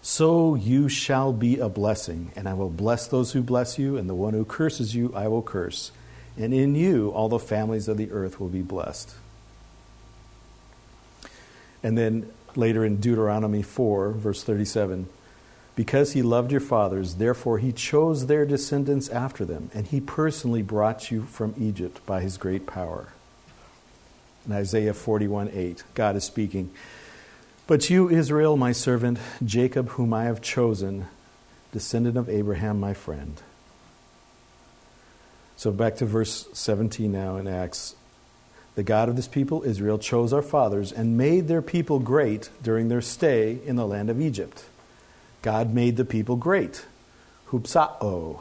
so 0.00 0.54
you 0.54 0.88
shall 0.88 1.32
be 1.32 1.58
a 1.58 1.68
blessing, 1.68 2.32
and 2.36 2.48
I 2.48 2.54
will 2.54 2.70
bless 2.70 3.08
those 3.08 3.32
who 3.32 3.42
bless 3.42 3.78
you, 3.78 3.96
and 3.96 4.08
the 4.08 4.14
one 4.14 4.34
who 4.34 4.44
curses 4.44 4.94
you 4.94 5.12
I 5.14 5.28
will 5.28 5.42
curse. 5.42 5.90
And 6.36 6.54
in 6.54 6.74
you 6.74 7.10
all 7.10 7.28
the 7.28 7.38
families 7.38 7.88
of 7.88 7.96
the 7.96 8.10
earth 8.12 8.38
will 8.38 8.48
be 8.48 8.62
blessed. 8.62 9.14
And 11.82 11.98
then 11.98 12.30
later 12.54 12.84
in 12.84 12.96
Deuteronomy 12.96 13.62
4, 13.62 14.12
verse 14.12 14.42
37, 14.42 15.08
because 15.78 16.12
he 16.12 16.22
loved 16.22 16.50
your 16.50 16.60
fathers, 16.60 17.14
therefore 17.14 17.58
he 17.58 17.70
chose 17.70 18.26
their 18.26 18.44
descendants 18.44 19.08
after 19.10 19.44
them, 19.44 19.70
and 19.72 19.86
he 19.86 20.00
personally 20.00 20.60
brought 20.60 21.12
you 21.12 21.22
from 21.22 21.54
Egypt 21.56 22.04
by 22.04 22.20
his 22.20 22.36
great 22.36 22.66
power. 22.66 23.12
In 24.44 24.54
Isaiah 24.54 24.92
41 24.92 25.50
8, 25.54 25.84
God 25.94 26.16
is 26.16 26.24
speaking. 26.24 26.72
But 27.68 27.88
you, 27.90 28.10
Israel, 28.10 28.56
my 28.56 28.72
servant, 28.72 29.20
Jacob, 29.44 29.90
whom 29.90 30.12
I 30.12 30.24
have 30.24 30.42
chosen, 30.42 31.06
descendant 31.70 32.16
of 32.16 32.28
Abraham, 32.28 32.80
my 32.80 32.92
friend. 32.92 33.40
So 35.56 35.70
back 35.70 35.94
to 35.98 36.06
verse 36.06 36.48
17 36.54 37.12
now 37.12 37.36
in 37.36 37.46
Acts. 37.46 37.94
The 38.74 38.82
God 38.82 39.08
of 39.08 39.14
this 39.14 39.28
people, 39.28 39.62
Israel, 39.62 39.98
chose 39.98 40.32
our 40.32 40.42
fathers 40.42 40.90
and 40.90 41.16
made 41.16 41.46
their 41.46 41.62
people 41.62 42.00
great 42.00 42.50
during 42.64 42.88
their 42.88 43.00
stay 43.00 43.60
in 43.64 43.76
the 43.76 43.86
land 43.86 44.10
of 44.10 44.20
Egypt. 44.20 44.64
God 45.42 45.72
made 45.72 45.96
the 45.96 46.04
people 46.04 46.36
great, 46.36 46.86
hupsao, 47.50 48.40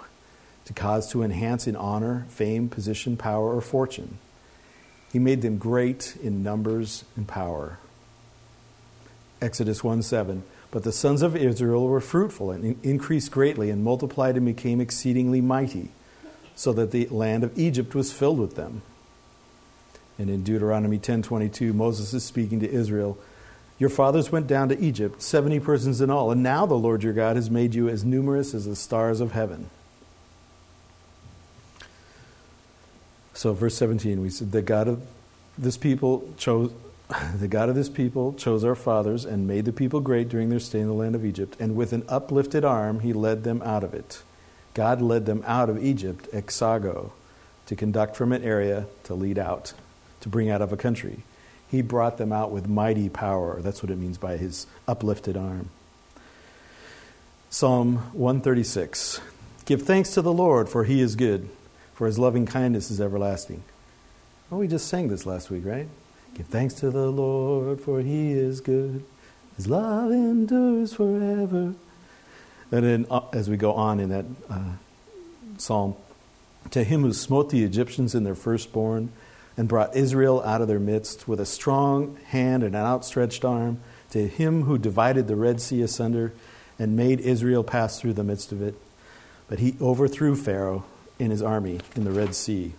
to 0.65 0.73
cause 0.73 1.09
to 1.11 1.23
enhance 1.23 1.67
in 1.67 1.75
honor, 1.75 2.25
fame, 2.29 2.69
position, 2.69 3.15
power, 3.15 3.55
or 3.55 3.61
fortune. 3.61 4.17
He 5.11 5.19
made 5.19 5.41
them 5.41 5.57
great 5.57 6.17
in 6.21 6.43
numbers 6.43 7.05
and 7.15 7.27
power. 7.27 7.79
Exodus 9.41 9.83
1 9.83 10.01
7. 10.01 10.43
But 10.69 10.83
the 10.83 10.91
sons 10.91 11.21
of 11.21 11.35
Israel 11.35 11.87
were 11.87 12.01
fruitful 12.01 12.51
and 12.51 12.77
increased 12.83 13.31
greatly 13.31 13.69
and 13.69 13.83
multiplied 13.83 14.35
and 14.35 14.45
became 14.45 14.81
exceedingly 14.81 15.39
mighty, 15.39 15.91
so 16.55 16.73
that 16.73 16.91
the 16.91 17.07
land 17.07 17.43
of 17.43 17.57
Egypt 17.57 17.95
was 17.95 18.11
filled 18.11 18.39
with 18.39 18.55
them. 18.55 18.81
And 20.19 20.29
in 20.29 20.43
Deuteronomy 20.43 20.97
10:22, 20.97 21.73
Moses 21.73 22.13
is 22.13 22.23
speaking 22.23 22.59
to 22.59 22.69
Israel, 22.69 23.17
"Your 23.79 23.89
fathers 23.89 24.31
went 24.31 24.47
down 24.47 24.69
to 24.69 24.79
Egypt, 24.79 25.21
70 25.21 25.59
persons 25.59 26.01
in 26.01 26.09
all, 26.09 26.31
and 26.31 26.41
now 26.41 26.65
the 26.65 26.75
Lord 26.75 27.03
your 27.03 27.13
God 27.13 27.35
has 27.35 27.49
made 27.49 27.75
you 27.75 27.87
as 27.89 28.03
numerous 28.03 28.53
as 28.53 28.65
the 28.65 28.75
stars 28.75 29.21
of 29.21 29.33
heaven." 29.33 29.69
So 33.33 33.53
verse 33.53 33.75
17, 33.75 34.21
we 34.21 34.31
said 34.31 34.51
the 34.51 34.63
God 34.63 34.87
of 34.87 35.03
this 35.57 35.77
people 35.77 36.33
chose 36.37 36.71
the 37.39 37.47
God 37.47 37.69
of 37.69 37.75
this 37.75 37.89
people 37.89 38.33
chose 38.33 38.63
our 38.63 38.75
fathers 38.75 39.23
and 39.23 39.47
made 39.47 39.65
the 39.65 39.71
people 39.71 40.01
great 40.01 40.27
during 40.27 40.49
their 40.49 40.59
stay 40.59 40.79
in 40.79 40.87
the 40.87 40.93
land 40.93 41.15
of 41.15 41.25
Egypt, 41.25 41.55
and 41.59 41.75
with 41.75 41.93
an 41.93 42.03
uplifted 42.09 42.65
arm 42.65 42.99
he 42.99 43.13
led 43.13 43.43
them 43.43 43.61
out 43.63 43.83
of 43.83 43.93
it. 43.93 44.23
God 44.73 45.01
led 45.01 45.25
them 45.25 45.43
out 45.47 45.69
of 45.69 45.83
Egypt, 45.83 46.27
exago, 46.33 47.11
to 47.65 47.75
conduct 47.75 48.15
from 48.15 48.31
an 48.33 48.43
area, 48.43 48.87
to 49.03 49.13
lead 49.13 49.37
out, 49.37 49.73
to 50.21 50.29
bring 50.29 50.49
out 50.49 50.61
of 50.61 50.73
a 50.73 50.77
country. 50.77 51.23
He 51.69 51.81
brought 51.81 52.17
them 52.17 52.31
out 52.31 52.51
with 52.51 52.67
mighty 52.67 53.09
power. 53.09 53.61
That's 53.61 53.83
what 53.83 53.91
it 53.91 53.97
means 53.97 54.17
by 54.17 54.37
his 54.37 54.67
uplifted 54.87 55.35
arm. 55.35 55.69
Psalm 57.49 57.97
136 58.13 59.21
Give 59.65 59.81
thanks 59.81 60.11
to 60.11 60.21
the 60.21 60.31
Lord, 60.31 60.69
for 60.69 60.85
he 60.85 61.01
is 61.01 61.17
good, 61.17 61.49
for 61.93 62.07
his 62.07 62.17
loving 62.17 62.45
kindness 62.45 62.89
is 62.89 63.01
everlasting. 63.01 63.63
Well, 64.49 64.61
we 64.61 64.67
just 64.67 64.87
sang 64.87 65.09
this 65.09 65.25
last 65.25 65.49
week, 65.49 65.65
right? 65.65 65.89
Give 66.35 66.45
thanks 66.45 66.73
to 66.75 66.89
the 66.89 67.11
Lord, 67.11 67.81
for 67.81 67.99
he 67.99 68.31
is 68.31 68.61
good. 68.61 69.03
His 69.57 69.67
love 69.67 70.11
endures 70.11 70.93
forever. 70.93 71.73
And 72.71 72.83
then, 72.83 73.05
uh, 73.09 73.21
as 73.33 73.49
we 73.49 73.57
go 73.57 73.73
on 73.73 73.99
in 73.99 74.09
that 74.09 74.25
uh, 74.49 74.71
psalm, 75.57 75.95
to 76.71 76.83
him 76.83 77.01
who 77.01 77.11
smote 77.11 77.49
the 77.49 77.63
Egyptians 77.63 78.15
in 78.15 78.23
their 78.23 78.35
firstborn 78.35 79.11
and 79.57 79.67
brought 79.67 79.95
Israel 79.95 80.41
out 80.43 80.61
of 80.61 80.67
their 80.67 80.79
midst 80.79 81.27
with 81.27 81.39
a 81.39 81.45
strong 81.45 82.17
hand 82.27 82.63
and 82.63 82.75
an 82.75 82.81
outstretched 82.81 83.43
arm, 83.43 83.79
to 84.11 84.27
him 84.27 84.63
who 84.63 84.77
divided 84.77 85.27
the 85.27 85.35
Red 85.35 85.59
Sea 85.59 85.81
asunder 85.81 86.31
and 86.79 86.95
made 86.95 87.19
Israel 87.19 87.63
pass 87.63 87.99
through 87.99 88.13
the 88.13 88.23
midst 88.23 88.51
of 88.51 88.61
it. 88.61 88.75
But 89.49 89.59
he 89.59 89.75
overthrew 89.81 90.35
Pharaoh 90.35 90.85
in 91.19 91.31
his 91.31 91.41
army 91.41 91.79
in 91.95 92.03
the 92.03 92.11
Red 92.11 92.35
Sea. 92.35 92.73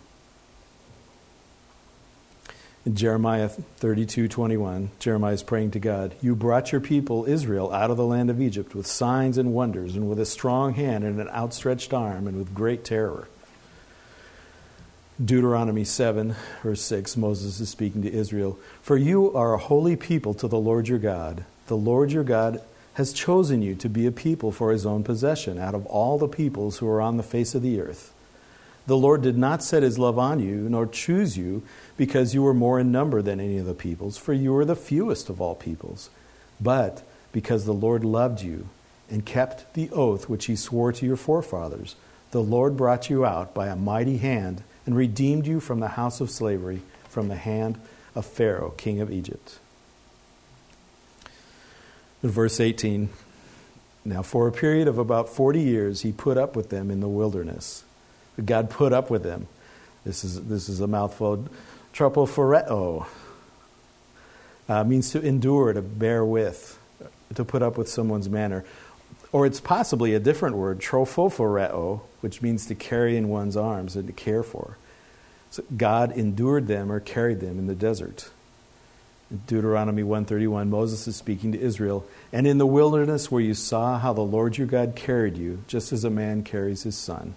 In 2.87 2.95
Jeremiah 2.95 3.49
32 3.49 4.29
21, 4.29 4.91
Jeremiah 4.99 5.35
is 5.35 5.43
praying 5.43 5.73
to 5.73 5.79
God, 5.79 6.15
You 6.23 6.35
brought 6.35 6.73
your 6.73 6.81
people, 6.81 7.27
Israel, 7.27 7.73
out 7.73 7.91
of 7.91 7.97
the 7.97 8.07
land 8.07 8.31
of 8.31 8.41
Egypt 8.41 8.75
with 8.75 8.87
signs 8.87 9.37
and 9.37 9.53
wonders, 9.53 9.95
and 9.95 10.09
with 10.09 10.19
a 10.19 10.25
strong 10.25 10.75
hand 10.75 11.05
and 11.05 11.21
an 11.21 11.29
outstretched 11.29 11.93
arm, 11.93 12.27
and 12.27 12.39
with 12.39 12.55
great 12.55 12.85
terror. 12.85 13.29
Deuteronomy 15.23 15.83
7, 15.83 16.37
verse 16.63 16.81
6, 16.83 17.17
Moses 17.17 17.59
is 17.59 17.69
speaking 17.69 18.03
to 18.03 18.13
Israel 18.13 18.57
For 18.81 18.97
you 18.97 19.35
are 19.35 19.53
a 19.53 19.59
holy 19.59 19.97
people 19.97 20.33
to 20.35 20.47
the 20.47 20.61
Lord 20.61 20.87
your 20.87 21.01
God. 21.01 21.45
The 21.67 21.77
Lord 21.77 22.13
your 22.13 22.23
God 22.23 22.63
has 22.95 23.13
chosen 23.13 23.61
you 23.61 23.75
to 23.75 23.89
be 23.89 24.07
a 24.07 24.13
people 24.13 24.53
for 24.53 24.71
his 24.71 24.87
own 24.87 25.03
possession 25.03 25.59
out 25.59 25.75
of 25.75 25.87
all 25.87 26.19
the 26.19 26.29
peoples 26.29 26.79
who 26.79 26.89
are 26.89 27.01
on 27.01 27.17
the 27.17 27.25
face 27.25 27.57
of 27.57 27.63
the 27.63 27.81
earth. 27.81 28.15
The 28.87 28.97
Lord 28.97 29.23
did 29.23 29.37
not 29.37 29.65
set 29.65 29.83
his 29.83 29.99
love 29.99 30.21
on 30.21 30.39
you, 30.39 30.69
nor 30.69 30.87
choose 30.87 31.37
you, 31.37 31.65
because 31.97 32.33
you 32.33 32.45
were 32.45 32.55
more 32.55 32.79
in 32.79 32.93
number 32.93 33.21
than 33.21 33.41
any 33.41 33.59
of 33.59 33.67
the 33.67 33.75
peoples, 33.75 34.17
for 34.17 34.33
you 34.33 34.53
were 34.53 34.65
the 34.65 34.77
fewest 34.77 35.29
of 35.29 35.41
all 35.41 35.57
peoples, 35.57 36.11
but 36.61 37.03
because 37.33 37.65
the 37.65 37.75
Lord 37.75 38.05
loved 38.05 38.41
you 38.41 38.69
and 39.11 39.27
kept 39.27 39.75
the 39.75 39.91
oath 39.91 40.29
which 40.29 40.47
he 40.47 40.55
swore 40.55 40.93
to 40.93 41.05
your 41.05 41.17
forefathers. 41.17 41.97
The 42.31 42.43
Lord 42.43 42.77
brought 42.77 43.11
you 43.11 43.27
out 43.27 43.53
by 43.53 43.67
a 43.67 43.75
mighty 43.75 44.19
hand 44.19 44.63
and 44.89 44.97
redeemed 44.97 45.47
you 45.47 45.61
from 45.61 45.81
the 45.81 45.89
house 45.89 46.19
of 46.23 46.31
slavery, 46.31 46.81
from 47.11 47.29
the 47.29 47.37
hand 47.37 47.79
of 48.15 48.25
Pharaoh, 48.25 48.71
king 48.79 49.03
of 49.03 49.13
Egypt. 49.13 49.59
In 52.23 52.31
verse 52.31 52.59
18, 52.59 53.11
now 54.07 54.23
for 54.23 54.49
a 54.49 54.51
period 54.51 54.89
of 54.89 54.97
about 54.97 55.29
40 55.29 55.61
years 55.61 56.01
he 56.01 56.11
put 56.11 56.39
up 56.39 56.57
with 56.57 56.71
them 56.71 56.91
in 56.91 57.01
the 57.01 57.09
wilderness. 57.09 57.85
God 58.43 58.71
put 58.71 58.95
up 58.95 59.11
with 59.11 59.23
them. 59.23 59.47
This 60.07 60.25
is, 60.25 60.43
this 60.45 60.71
is 60.71 60.81
a 60.81 60.87
mouthful. 60.87 61.51
Tropophoreo 61.93 63.05
uh, 64.71 64.85
means 64.85 65.11
to 65.11 65.21
endure, 65.21 65.75
to 65.75 65.83
bear 65.83 66.25
with, 66.25 66.79
to 67.35 67.45
put 67.45 67.63
up 67.63 67.77
with 67.77 67.91
someone's 67.91 68.31
manner. 68.31 68.65
Or 69.33 69.45
it's 69.45 69.61
possibly 69.61 70.15
a 70.15 70.19
different 70.19 70.57
word, 70.57 70.81
trophophoreo, 70.81 72.01
which 72.21 72.43
means 72.43 72.67
to 72.67 72.75
carry 72.75 73.17
in 73.17 73.29
one's 73.29 73.57
arms 73.57 73.97
and 73.97 74.07
to 74.07 74.13
care 74.13 74.43
for. 74.43 74.77
So 75.51 75.63
God 75.77 76.13
endured 76.13 76.67
them 76.67 76.93
or 76.93 77.01
carried 77.01 77.41
them 77.41 77.59
in 77.59 77.67
the 77.67 77.75
desert. 77.75 78.31
In 79.31 79.43
Deuteronomy 79.47 80.03
131, 80.03 80.71
Moses 80.71 81.07
is 81.07 81.17
speaking 81.17 81.53
to 81.53 81.61
Israel. 81.61 82.07
And 82.33 82.47
in 82.47 82.59
the 82.59 82.67
wilderness 82.67 83.31
where 83.31 83.43
you 83.43 83.55
saw 83.55 83.99
how 83.99 84.13
the 84.13 84.23
Lord 84.23 84.59
your 84.59 84.67
God 84.67 84.95
carried 84.97 85.37
you, 85.37 85.63
just 85.67 85.93
as 85.93 86.05
a 86.05 86.11
man 86.11 86.43
carries 86.45 86.83
his 86.83 86.97
son. 86.97 87.35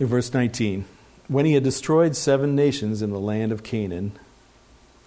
In 0.00 0.06
verse 0.06 0.32
19, 0.32 0.84
when 1.26 1.44
he 1.44 1.54
had 1.54 1.64
destroyed 1.64 2.16
seven 2.16 2.54
nations 2.54 3.02
in 3.02 3.10
the 3.10 3.20
land 3.20 3.52
of 3.52 3.62
Canaan, 3.62 4.12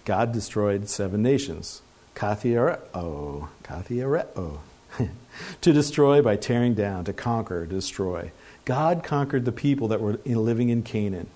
God 0.04 0.32
destroyed 0.32 0.88
seven 0.88 1.22
nations. 1.22 1.82
Kathiareo, 2.14 3.48
Kathiareo, 3.64 4.58
to 5.60 5.72
destroy 5.72 6.22
by 6.22 6.36
tearing 6.36 6.74
down, 6.74 7.04
to 7.04 7.12
conquer, 7.12 7.66
to 7.66 7.74
destroy. 7.74 8.32
God 8.64 9.02
conquered 9.02 9.44
the 9.44 9.52
people 9.52 9.88
that 9.88 10.00
were 10.00 10.18
living 10.24 10.68
in 10.68 10.82
Canaan. 10.82 11.28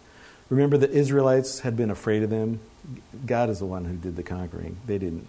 Remember, 0.49 0.77
the 0.77 0.91
Israelites 0.91 1.61
had 1.61 1.77
been 1.77 1.91
afraid 1.91 2.23
of 2.23 2.31
them. 2.31 2.61
God 3.25 3.51
is 3.51 3.59
the 3.59 3.67
one 3.67 3.85
who 3.85 3.97
did 3.97 4.17
the 4.17 4.23
conquering. 4.23 4.77
They 4.87 4.99
didn't. 4.99 5.27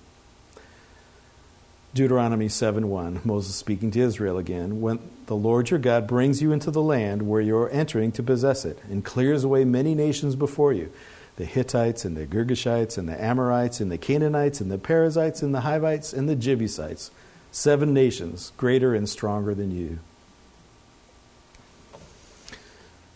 Deuteronomy 1.94 2.48
7 2.48 2.90
1, 2.90 3.22
Moses 3.24 3.56
speaking 3.56 3.90
to 3.92 4.00
Israel 4.00 4.38
again. 4.38 4.82
When 4.82 5.00
the 5.26 5.36
Lord 5.36 5.72
your 5.72 5.80
God 5.80 6.06
brings 6.06 6.42
you 6.42 6.52
into 6.52 6.70
the 6.70 6.82
land 6.82 7.24
where 7.24 7.42
you 7.42 7.58
are 7.58 7.70
entering 7.70 8.12
to 8.12 8.24
possess 8.24 8.66
it, 8.66 8.78
and 8.90 9.04
clears 9.04 9.44
away 9.44 9.66
many 9.66 9.96
nations 9.96 10.36
before 10.36 10.74
you 10.74 10.92
the 11.38 11.46
Hittites, 11.46 12.04
and 12.06 12.18
the 12.18 12.28
Girgashites, 12.28 12.98
and 12.98 13.08
the 13.08 13.20
Amorites, 13.20 13.80
and 13.80 13.92
the 13.92 13.98
Canaanites, 13.98 14.60
and 14.60 14.72
the 14.72 14.78
Perizzites, 14.78 15.42
and 15.42 15.54
the 15.54 15.62
Hivites, 15.62 16.12
and 16.12 16.28
the 16.28 16.36
Jebusites. 16.36 17.12
Seven 17.52 17.94
nations, 17.94 18.52
greater 18.58 18.94
and 18.94 19.08
stronger 19.08 19.56
than 19.56 19.72
you. 19.72 20.00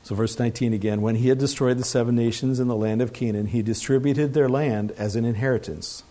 So, 0.04 0.16
verse 0.16 0.38
19 0.40 0.74
again 0.74 1.02
when 1.02 1.16
he 1.16 1.30
had 1.30 1.38
destroyed 1.38 1.78
the 1.78 1.84
seven 1.84 2.16
nations 2.16 2.60
in 2.60 2.68
the 2.68 2.76
land 2.76 3.02
of 3.02 3.14
Canaan, 3.14 3.48
he 3.48 3.62
distributed 3.62 4.34
their 4.34 4.50
land 4.50 4.92
as 4.98 5.16
an 5.16 5.26
inheritance, 5.26 6.04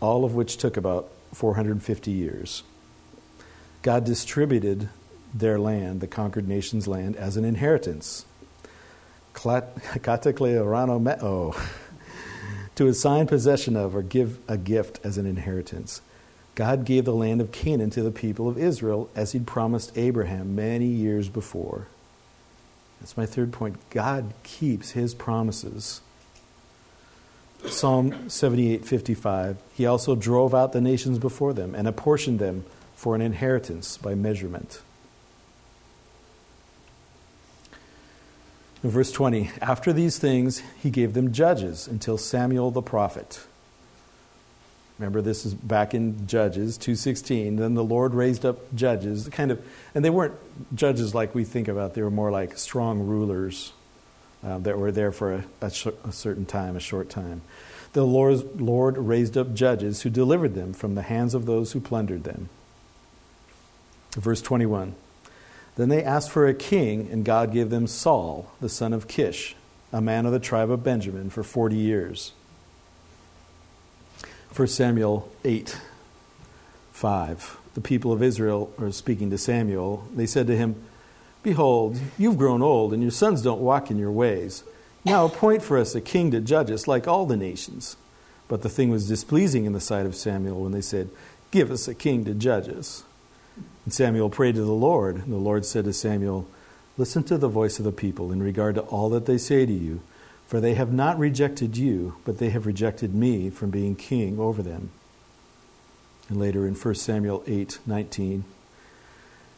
all 0.00 0.24
of 0.24 0.34
which 0.34 0.56
took 0.56 0.76
about 0.76 1.10
450 1.34 2.10
years. 2.10 2.62
God 3.82 4.04
distributed 4.04 4.88
their 5.34 5.58
land, 5.58 6.00
the 6.00 6.06
conquered 6.06 6.48
nation's 6.48 6.88
land, 6.88 7.16
as 7.16 7.36
an 7.36 7.44
inheritance. 7.44 8.24
meo, 11.00 11.18
oh, 11.20 11.68
to 12.76 12.86
assign 12.86 13.26
possession 13.26 13.76
of 13.76 13.94
or 13.94 14.02
give 14.02 14.38
a 14.48 14.56
gift 14.56 15.00
as 15.04 15.18
an 15.18 15.26
inheritance. 15.26 16.00
God 16.54 16.84
gave 16.84 17.04
the 17.04 17.14
land 17.14 17.40
of 17.40 17.52
Canaan 17.52 17.90
to 17.90 18.02
the 18.02 18.10
people 18.10 18.48
of 18.48 18.56
Israel 18.56 19.10
as 19.14 19.32
he'd 19.32 19.46
promised 19.46 19.96
Abraham 19.96 20.54
many 20.54 20.86
years 20.86 21.28
before. 21.28 21.88
That's 23.00 23.16
my 23.16 23.26
third 23.26 23.52
point. 23.52 23.76
God 23.90 24.32
keeps 24.44 24.92
his 24.92 25.14
promises. 25.14 26.00
Psalm 27.66 28.12
78:55 28.28 29.56
He 29.74 29.86
also 29.86 30.14
drove 30.14 30.54
out 30.54 30.72
the 30.72 30.80
nations 30.80 31.18
before 31.18 31.52
them 31.52 31.74
and 31.74 31.88
apportioned 31.88 32.38
them 32.38 32.64
for 32.94 33.14
an 33.14 33.20
inheritance 33.20 33.96
by 33.96 34.14
measurement. 34.14 34.80
Verse 38.82 39.10
20, 39.12 39.50
after 39.62 39.94
these 39.94 40.18
things 40.18 40.62
he 40.82 40.90
gave 40.90 41.14
them 41.14 41.32
judges 41.32 41.88
until 41.88 42.18
Samuel 42.18 42.70
the 42.70 42.82
prophet. 42.82 43.46
Remember 44.98 45.20
this 45.20 45.44
is 45.44 45.54
back 45.54 45.92
in 45.92 46.26
Judges 46.26 46.78
2:16. 46.78 47.56
Then 47.56 47.74
the 47.74 47.82
Lord 47.82 48.14
raised 48.14 48.44
up 48.46 48.74
judges, 48.74 49.28
kind 49.28 49.50
of 49.50 49.64
and 49.94 50.04
they 50.04 50.10
weren't 50.10 50.34
judges 50.74 51.14
like 51.14 51.34
we 51.34 51.44
think 51.44 51.66
about. 51.66 51.94
They 51.94 52.02
were 52.02 52.10
more 52.10 52.30
like 52.30 52.56
strong 52.58 53.00
rulers 53.00 53.72
uh, 54.44 54.58
that 54.58 54.78
were 54.78 54.92
there 54.92 55.10
for 55.10 55.32
a, 55.32 55.44
a, 55.60 55.70
sh- 55.70 55.86
a, 56.04 56.12
certain 56.12 56.46
time, 56.46 56.76
a 56.76 56.80
short 56.80 57.08
time. 57.08 57.42
The 57.92 58.04
Lord, 58.04 58.60
Lord 58.60 58.98
raised 58.98 59.36
up 59.36 59.54
judges 59.54 60.02
who 60.02 60.10
delivered 60.10 60.54
them 60.54 60.72
from 60.72 60.94
the 60.94 61.02
hands 61.02 61.34
of 61.34 61.46
those 61.46 61.72
who 61.72 61.80
plundered 61.80 62.24
them. 62.24 62.48
Verse 64.12 64.42
21 64.42 64.94
Then 65.76 65.88
they 65.88 66.04
asked 66.04 66.30
for 66.30 66.46
a 66.46 66.54
king, 66.54 67.08
and 67.10 67.24
God 67.24 67.52
gave 67.52 67.70
them 67.70 67.86
Saul, 67.86 68.52
the 68.60 68.68
son 68.68 68.92
of 68.92 69.08
Kish, 69.08 69.56
a 69.92 70.00
man 70.00 70.26
of 70.26 70.32
the 70.32 70.38
tribe 70.38 70.70
of 70.70 70.84
Benjamin, 70.84 71.30
for 71.30 71.42
40 71.42 71.76
years. 71.76 72.32
1 74.54 74.68
Samuel 74.68 75.28
8 75.44 75.80
5. 76.92 77.58
The 77.74 77.80
people 77.80 78.12
of 78.12 78.22
Israel 78.22 78.72
are 78.78 78.92
speaking 78.92 79.30
to 79.30 79.38
Samuel. 79.38 80.06
They 80.14 80.26
said 80.26 80.46
to 80.46 80.56
him, 80.56 80.76
Behold, 81.42 81.98
you've 82.16 82.38
grown 82.38 82.62
old, 82.62 82.92
and 82.92 83.02
your 83.02 83.10
sons 83.10 83.42
don't 83.42 83.60
walk 83.60 83.90
in 83.90 83.98
your 83.98 84.12
ways. 84.12 84.62
Now 85.04 85.24
appoint 85.24 85.64
for 85.64 85.76
us 85.76 85.96
a 85.96 86.00
king 86.00 86.30
to 86.30 86.40
judge 86.40 86.70
us 86.70 86.86
like 86.86 87.08
all 87.08 87.26
the 87.26 87.36
nations. 87.36 87.96
But 88.46 88.62
the 88.62 88.68
thing 88.68 88.90
was 88.90 89.08
displeasing 89.08 89.64
in 89.64 89.72
the 89.72 89.80
sight 89.80 90.06
of 90.06 90.14
Samuel 90.14 90.62
when 90.62 90.70
they 90.70 90.80
said, 90.80 91.10
Give 91.50 91.72
us 91.72 91.88
a 91.88 91.94
king 91.94 92.24
to 92.24 92.32
judge 92.32 92.68
us. 92.68 93.02
And 93.84 93.92
Samuel 93.92 94.30
prayed 94.30 94.54
to 94.54 94.62
the 94.62 94.70
Lord, 94.72 95.16
and 95.16 95.32
the 95.32 95.36
Lord 95.36 95.66
said 95.66 95.84
to 95.86 95.92
Samuel, 95.92 96.46
Listen 96.96 97.24
to 97.24 97.36
the 97.36 97.48
voice 97.48 97.80
of 97.80 97.84
the 97.84 97.90
people 97.90 98.30
in 98.30 98.40
regard 98.40 98.76
to 98.76 98.82
all 98.82 99.10
that 99.10 99.26
they 99.26 99.38
say 99.38 99.66
to 99.66 99.72
you, 99.72 100.00
for 100.54 100.60
they 100.60 100.74
have 100.74 100.92
not 100.92 101.18
rejected 101.18 101.76
you, 101.76 102.14
but 102.24 102.38
they 102.38 102.50
have 102.50 102.64
rejected 102.64 103.12
me 103.12 103.50
from 103.50 103.70
being 103.70 103.96
king 103.96 104.38
over 104.38 104.62
them. 104.62 104.90
And 106.28 106.38
later 106.38 106.64
in 106.64 106.76
1 106.76 106.94
Samuel 106.94 107.42
8 107.48 107.80
19, 107.84 108.44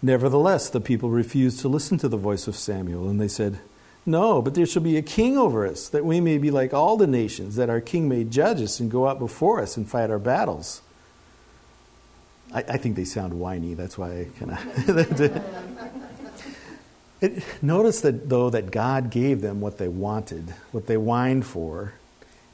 Nevertheless, 0.00 0.70
the 0.70 0.80
people 0.80 1.10
refused 1.10 1.60
to 1.60 1.68
listen 1.68 1.98
to 1.98 2.08
the 2.08 2.16
voice 2.16 2.48
of 2.48 2.56
Samuel, 2.56 3.10
and 3.10 3.20
they 3.20 3.28
said, 3.28 3.58
No, 4.06 4.40
but 4.40 4.54
there 4.54 4.64
shall 4.64 4.80
be 4.80 4.96
a 4.96 5.02
king 5.02 5.36
over 5.36 5.66
us, 5.66 5.90
that 5.90 6.06
we 6.06 6.18
may 6.18 6.38
be 6.38 6.50
like 6.50 6.72
all 6.72 6.96
the 6.96 7.06
nations, 7.06 7.56
that 7.56 7.68
our 7.68 7.82
king 7.82 8.08
may 8.08 8.24
judge 8.24 8.62
us 8.62 8.80
and 8.80 8.90
go 8.90 9.06
out 9.06 9.18
before 9.18 9.60
us 9.60 9.76
and 9.76 9.86
fight 9.86 10.08
our 10.08 10.18
battles. 10.18 10.80
I, 12.54 12.60
I 12.60 12.76
think 12.78 12.96
they 12.96 13.04
sound 13.04 13.34
whiny, 13.34 13.74
that's 13.74 13.98
why 13.98 14.20
I 14.20 14.28
kind 14.38 14.52
of. 14.52 15.82
notice 17.62 18.00
that, 18.02 18.28
though, 18.28 18.50
that 18.50 18.70
God 18.70 19.10
gave 19.10 19.40
them 19.40 19.60
what 19.60 19.78
they 19.78 19.88
wanted, 19.88 20.50
what 20.72 20.86
they 20.86 20.96
whined 20.96 21.46
for, 21.46 21.94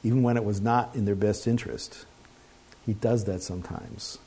even 0.03 0.23
when 0.23 0.37
it 0.37 0.43
was 0.43 0.61
not 0.61 0.95
in 0.95 1.05
their 1.05 1.15
best 1.15 1.47
interest. 1.47 2.05
He 2.85 2.93
does 2.93 3.25
that 3.25 3.41
sometimes. 3.41 4.17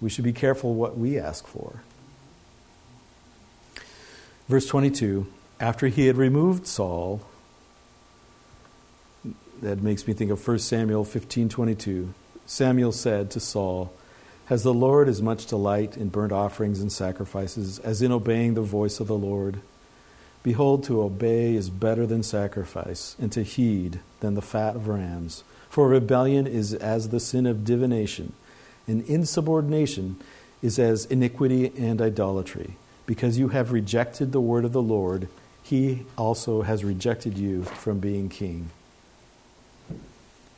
We 0.00 0.10
should 0.10 0.24
be 0.24 0.32
careful 0.32 0.74
what 0.74 0.98
we 0.98 1.18
ask 1.18 1.46
for. 1.46 1.82
Verse 4.48 4.66
22 4.66 5.26
After 5.58 5.88
he 5.88 6.06
had 6.06 6.16
removed 6.16 6.66
Saul, 6.66 7.22
that 9.62 9.82
makes 9.82 10.06
me 10.06 10.14
think 10.14 10.30
of 10.30 10.46
1 10.46 10.58
Samuel 10.58 11.04
15 11.04 11.48
22. 11.48 12.14
Samuel 12.44 12.92
said 12.92 13.30
to 13.32 13.40
Saul, 13.40 13.92
Has 14.46 14.62
the 14.62 14.74
Lord 14.74 15.08
as 15.08 15.20
much 15.20 15.46
delight 15.46 15.96
in 15.96 16.08
burnt 16.08 16.32
offerings 16.32 16.80
and 16.80 16.92
sacrifices 16.92 17.78
as 17.80 18.02
in 18.02 18.12
obeying 18.12 18.54
the 18.54 18.62
voice 18.62 19.00
of 19.00 19.08
the 19.08 19.18
Lord? 19.18 19.60
Behold, 20.46 20.84
to 20.84 21.02
obey 21.02 21.56
is 21.56 21.70
better 21.70 22.06
than 22.06 22.22
sacrifice, 22.22 23.16
and 23.18 23.32
to 23.32 23.42
heed 23.42 23.98
than 24.20 24.34
the 24.34 24.40
fat 24.40 24.76
of 24.76 24.86
rams. 24.86 25.42
For 25.68 25.88
rebellion 25.88 26.46
is 26.46 26.72
as 26.72 27.08
the 27.08 27.18
sin 27.18 27.46
of 27.46 27.64
divination, 27.64 28.32
and 28.86 29.02
insubordination 29.08 30.22
is 30.62 30.78
as 30.78 31.04
iniquity 31.06 31.72
and 31.76 32.00
idolatry. 32.00 32.76
Because 33.06 33.40
you 33.40 33.48
have 33.48 33.72
rejected 33.72 34.30
the 34.30 34.40
word 34.40 34.64
of 34.64 34.70
the 34.70 34.80
Lord, 34.80 35.26
he 35.64 36.06
also 36.16 36.62
has 36.62 36.84
rejected 36.84 37.36
you 37.36 37.64
from 37.64 37.98
being 37.98 38.28
king. 38.28 38.70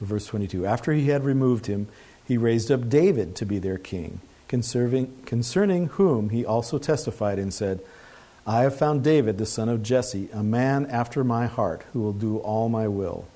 Verse 0.03 0.27
22 0.27 0.67
After 0.67 0.93
he 0.93 1.09
had 1.09 1.25
removed 1.25 1.65
him, 1.65 1.89
he 2.27 2.37
raised 2.37 2.71
up 2.71 2.91
David 2.91 3.35
to 3.37 3.47
be 3.47 3.59
their 3.59 3.79
king, 3.79 4.21
concerning, 4.49 5.87
whom 5.93 6.29
he 6.29 6.45
also 6.45 6.77
testified 6.77 7.39
and 7.39 7.55
said, 7.55 7.81
I 8.49 8.63
have 8.63 8.79
found 8.79 9.05
David, 9.05 9.37
the 9.37 9.45
son 9.45 9.69
of 9.69 9.83
Jesse, 9.83 10.31
a 10.33 10.43
man 10.43 10.87
after 10.87 11.23
my 11.23 11.47
heart, 11.47 11.85
who 11.93 12.01
will 12.01 12.15
do 12.15 12.39
all 12.39 12.71
my 12.71 12.89
will. 12.89 13.29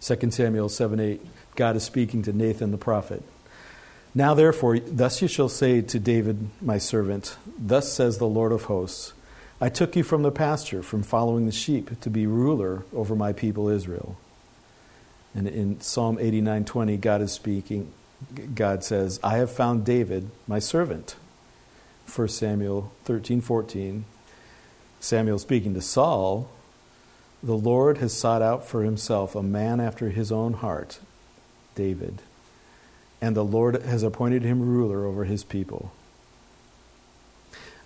2 0.00 0.30
Samuel 0.30 0.68
7 0.68 1.00
8, 1.00 1.20
God 1.56 1.74
is 1.74 1.82
speaking 1.82 2.22
to 2.22 2.32
Nathan 2.32 2.70
the 2.70 2.78
prophet. 2.78 3.24
Now, 4.14 4.34
therefore, 4.34 4.78
thus 4.78 5.20
you 5.20 5.26
shall 5.26 5.48
say 5.48 5.80
to 5.80 5.98
David, 5.98 6.48
my 6.62 6.78
servant, 6.78 7.36
Thus 7.58 7.92
says 7.92 8.18
the 8.18 8.28
Lord 8.28 8.52
of 8.52 8.64
hosts, 8.64 9.14
I 9.60 9.68
took 9.68 9.96
you 9.96 10.04
from 10.04 10.22
the 10.22 10.30
pasture, 10.30 10.84
from 10.84 11.02
following 11.02 11.46
the 11.46 11.52
sheep, 11.52 12.00
to 12.02 12.10
be 12.10 12.28
ruler 12.28 12.84
over 12.94 13.16
my 13.16 13.32
people 13.32 13.68
Israel. 13.68 14.16
And 15.34 15.48
in 15.48 15.80
Psalm 15.80 16.18
89:20, 16.18 16.96
God 16.98 17.20
is 17.20 17.32
speaking. 17.32 17.90
God 18.54 18.84
says, 18.84 19.18
"I 19.24 19.38
have 19.38 19.50
found 19.50 19.84
David, 19.84 20.30
my 20.46 20.60
servant." 20.60 21.16
1 22.06 22.28
Samuel 22.28 22.92
13:14, 23.04 24.04
Samuel 25.00 25.38
speaking 25.38 25.74
to 25.74 25.80
Saul, 25.80 26.48
"The 27.42 27.56
Lord 27.56 27.98
has 27.98 28.12
sought 28.12 28.42
out 28.42 28.66
for 28.66 28.84
himself 28.84 29.34
a 29.34 29.42
man 29.42 29.80
after 29.80 30.10
his 30.10 30.30
own 30.30 30.54
heart, 30.54 31.00
David, 31.74 32.22
and 33.20 33.34
the 33.34 33.44
Lord 33.44 33.82
has 33.82 34.02
appointed 34.02 34.42
him 34.42 34.62
ruler 34.62 35.04
over 35.04 35.24
his 35.24 35.44
people." 35.44 35.92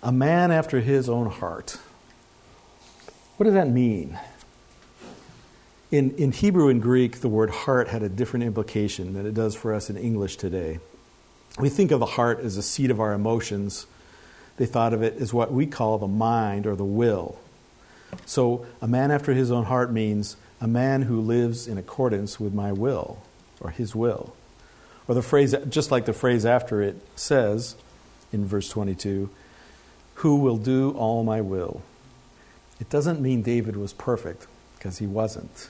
A 0.01 0.11
man 0.11 0.51
after 0.51 0.79
his 0.79 1.09
own 1.09 1.27
heart. 1.27 1.77
What 3.35 3.45
does 3.45 3.53
that 3.53 3.69
mean? 3.69 4.17
In, 5.91 6.11
in 6.17 6.31
Hebrew 6.31 6.69
and 6.69 6.81
Greek, 6.81 7.21
the 7.21 7.27
word 7.27 7.49
heart 7.49 7.87
had 7.87 8.03
a 8.03 8.09
different 8.09 8.45
implication 8.45 9.13
than 9.13 9.25
it 9.25 9.33
does 9.33 9.55
for 9.55 9.73
us 9.73 9.89
in 9.89 9.97
English 9.97 10.37
today. 10.37 10.79
We 11.57 11.67
think 11.67 11.91
of 11.91 11.99
the 11.99 12.05
heart 12.05 12.39
as 12.39 12.55
the 12.55 12.61
seat 12.61 12.91
of 12.91 12.99
our 12.99 13.13
emotions. 13.13 13.87
They 14.59 14.65
thought 14.65 14.93
of 14.93 15.01
it 15.01 15.15
as 15.21 15.33
what 15.33 15.53
we 15.53 15.65
call 15.65 15.97
the 15.97 16.07
mind 16.07 16.67
or 16.67 16.75
the 16.75 16.83
will. 16.83 17.39
So, 18.25 18.65
a 18.81 18.87
man 18.89 19.09
after 19.09 19.33
his 19.33 19.51
own 19.51 19.63
heart 19.63 19.89
means 19.89 20.35
a 20.59 20.67
man 20.67 21.03
who 21.03 21.21
lives 21.21 21.65
in 21.65 21.77
accordance 21.77 22.41
with 22.41 22.53
my 22.53 22.73
will 22.73 23.23
or 23.61 23.69
his 23.69 23.95
will. 23.95 24.35
Or 25.07 25.15
the 25.15 25.21
phrase, 25.21 25.55
just 25.69 25.91
like 25.91 26.03
the 26.03 26.11
phrase 26.11 26.45
after 26.45 26.81
it 26.81 26.97
says 27.15 27.75
in 28.33 28.45
verse 28.45 28.67
22, 28.67 29.29
who 30.15 30.35
will 30.35 30.57
do 30.57 30.91
all 30.91 31.23
my 31.23 31.39
will. 31.39 31.81
It 32.81 32.89
doesn't 32.89 33.21
mean 33.21 33.41
David 33.41 33.77
was 33.77 33.93
perfect, 33.93 34.45
because 34.77 34.97
he 34.97 35.07
wasn't. 35.07 35.69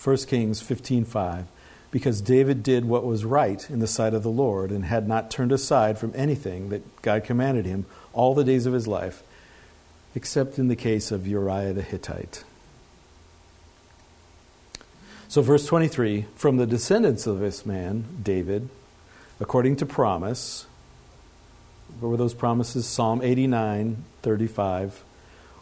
1 0.00 0.16
Kings 0.28 0.62
15:5 0.62 1.46
because 1.90 2.20
David 2.20 2.62
did 2.62 2.84
what 2.84 3.04
was 3.04 3.24
right 3.24 3.68
in 3.68 3.80
the 3.80 3.86
sight 3.86 4.14
of 4.14 4.22
the 4.22 4.30
Lord 4.30 4.70
and 4.70 4.84
had 4.84 5.08
not 5.08 5.30
turned 5.30 5.52
aside 5.52 5.98
from 5.98 6.12
anything 6.14 6.68
that 6.68 7.02
God 7.02 7.24
commanded 7.24 7.66
him 7.66 7.86
all 8.12 8.34
the 8.34 8.44
days 8.44 8.66
of 8.66 8.72
his 8.72 8.86
life 8.86 9.22
except 10.14 10.58
in 10.58 10.68
the 10.68 10.76
case 10.76 11.10
of 11.10 11.26
Uriah 11.26 11.72
the 11.72 11.82
Hittite. 11.82 12.44
So 15.28 15.42
verse 15.42 15.66
23 15.66 16.26
from 16.34 16.56
the 16.56 16.66
descendants 16.66 17.26
of 17.26 17.38
this 17.38 17.64
man 17.64 18.04
David 18.22 18.68
according 19.38 19.76
to 19.76 19.86
promise 19.86 20.66
what 21.98 22.08
were 22.08 22.16
those 22.16 22.34
promises? 22.34 22.86
Psalm 22.86 23.20
89:35 23.20 25.02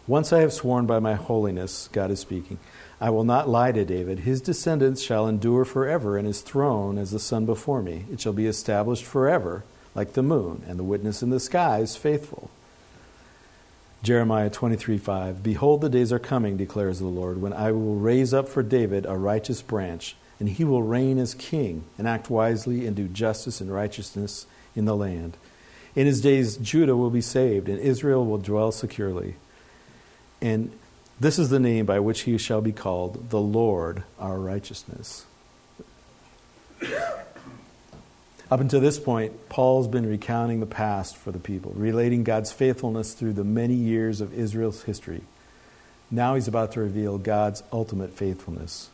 Once 0.07 0.33
I 0.33 0.41
have 0.41 0.53
sworn 0.53 0.87
by 0.87 0.99
my 0.99 1.15
holiness 1.15 1.89
God 1.93 2.11
is 2.11 2.21
speaking 2.21 2.59
I 3.01 3.11
will 3.11 3.25
not 3.25 3.49
lie 3.49 3.73
to 3.73 3.85
David. 3.85 4.21
His 4.21 4.41
descendants 4.41 5.03
shall 5.03 5.29
endure 5.29 5.65
forever, 5.65 6.17
and 6.17 6.27
his 6.27 6.41
throne 6.41 6.99
as 6.99 7.13
the 7.13 7.21
sun 7.21 7.47
before 7.47 7.81
me. 7.81 8.07
It 8.13 8.21
shall 8.21 8.33
be 8.33 8.47
established 8.47 9.05
forever, 9.05 9.65
like 9.95 10.15
the 10.15 10.23
moon, 10.23 10.63
and 10.67 10.79
the 10.79 10.85
witness 10.85 11.23
in 11.23 11.31
the 11.31 11.39
sky 11.39 11.79
is 11.79 11.97
faithful. 11.97 12.51
Jeremiah 14.03 14.51
23 14.51 14.99
5. 14.99 15.43
Behold, 15.43 15.81
the 15.81 15.89
days 15.89 16.13
are 16.13 16.19
coming, 16.19 16.57
declares 16.57 16.99
the 16.99 17.07
Lord, 17.07 17.41
when 17.41 17.53
I 17.53 17.73
will 17.73 17.97
raise 17.97 18.35
up 18.35 18.49
for 18.49 18.63
David 18.63 19.07
a 19.07 19.17
righteous 19.17 19.63
branch, 19.63 20.17
and 20.41 20.49
he 20.49 20.65
will 20.65 20.83
reign 20.83 21.19
as 21.19 21.35
king, 21.35 21.85
and 21.99 22.09
act 22.09 22.31
wisely, 22.31 22.87
and 22.87 22.97
do 22.97 23.07
justice 23.07 23.61
and 23.61 23.73
righteousness 23.73 24.47
in 24.75 24.85
the 24.85 24.97
land. 24.97 25.37
In 25.95 26.07
his 26.07 26.21
days, 26.21 26.57
Judah 26.57 26.97
will 26.97 27.11
be 27.11 27.21
saved, 27.21 27.69
and 27.69 27.79
Israel 27.81 28.25
will 28.25 28.39
dwell 28.39 28.71
securely. 28.71 29.37
And 30.41 30.71
this 31.21 31.39
is 31.39 31.51
the 31.51 31.59
name 31.59 31.87
by 31.87 32.01
which 32.01 32.23
he 32.23 32.39
shall 32.39 32.61
be 32.61 32.73
called, 32.73 33.31
the 33.31 33.41
Lord 33.41 34.05
our 34.19 34.39
righteousness. 34.39 35.27
Up 38.51 38.61
until 38.61 38.81
this 38.81 38.99
point, 38.99 39.49
Paul's 39.49 39.89
been 39.89 40.09
recounting 40.09 40.61
the 40.61 40.67
past 40.67 41.17
for 41.17 41.33
the 41.33 41.39
people, 41.39 41.73
relating 41.75 42.25
God's 42.25 42.51
faithfulness 42.51 43.13
through 43.13 43.35
the 43.35 43.45
many 43.45 43.75
years 43.75 44.21
of 44.21 44.33
Israel's 44.33 44.85
history. 44.85 45.23
Now 46.11 46.35
he's 46.35 46.49
about 46.49 46.73
to 46.73 46.81
reveal 46.81 47.19
God's 47.19 47.63
ultimate 47.73 48.15
faithfulness. 48.15 48.89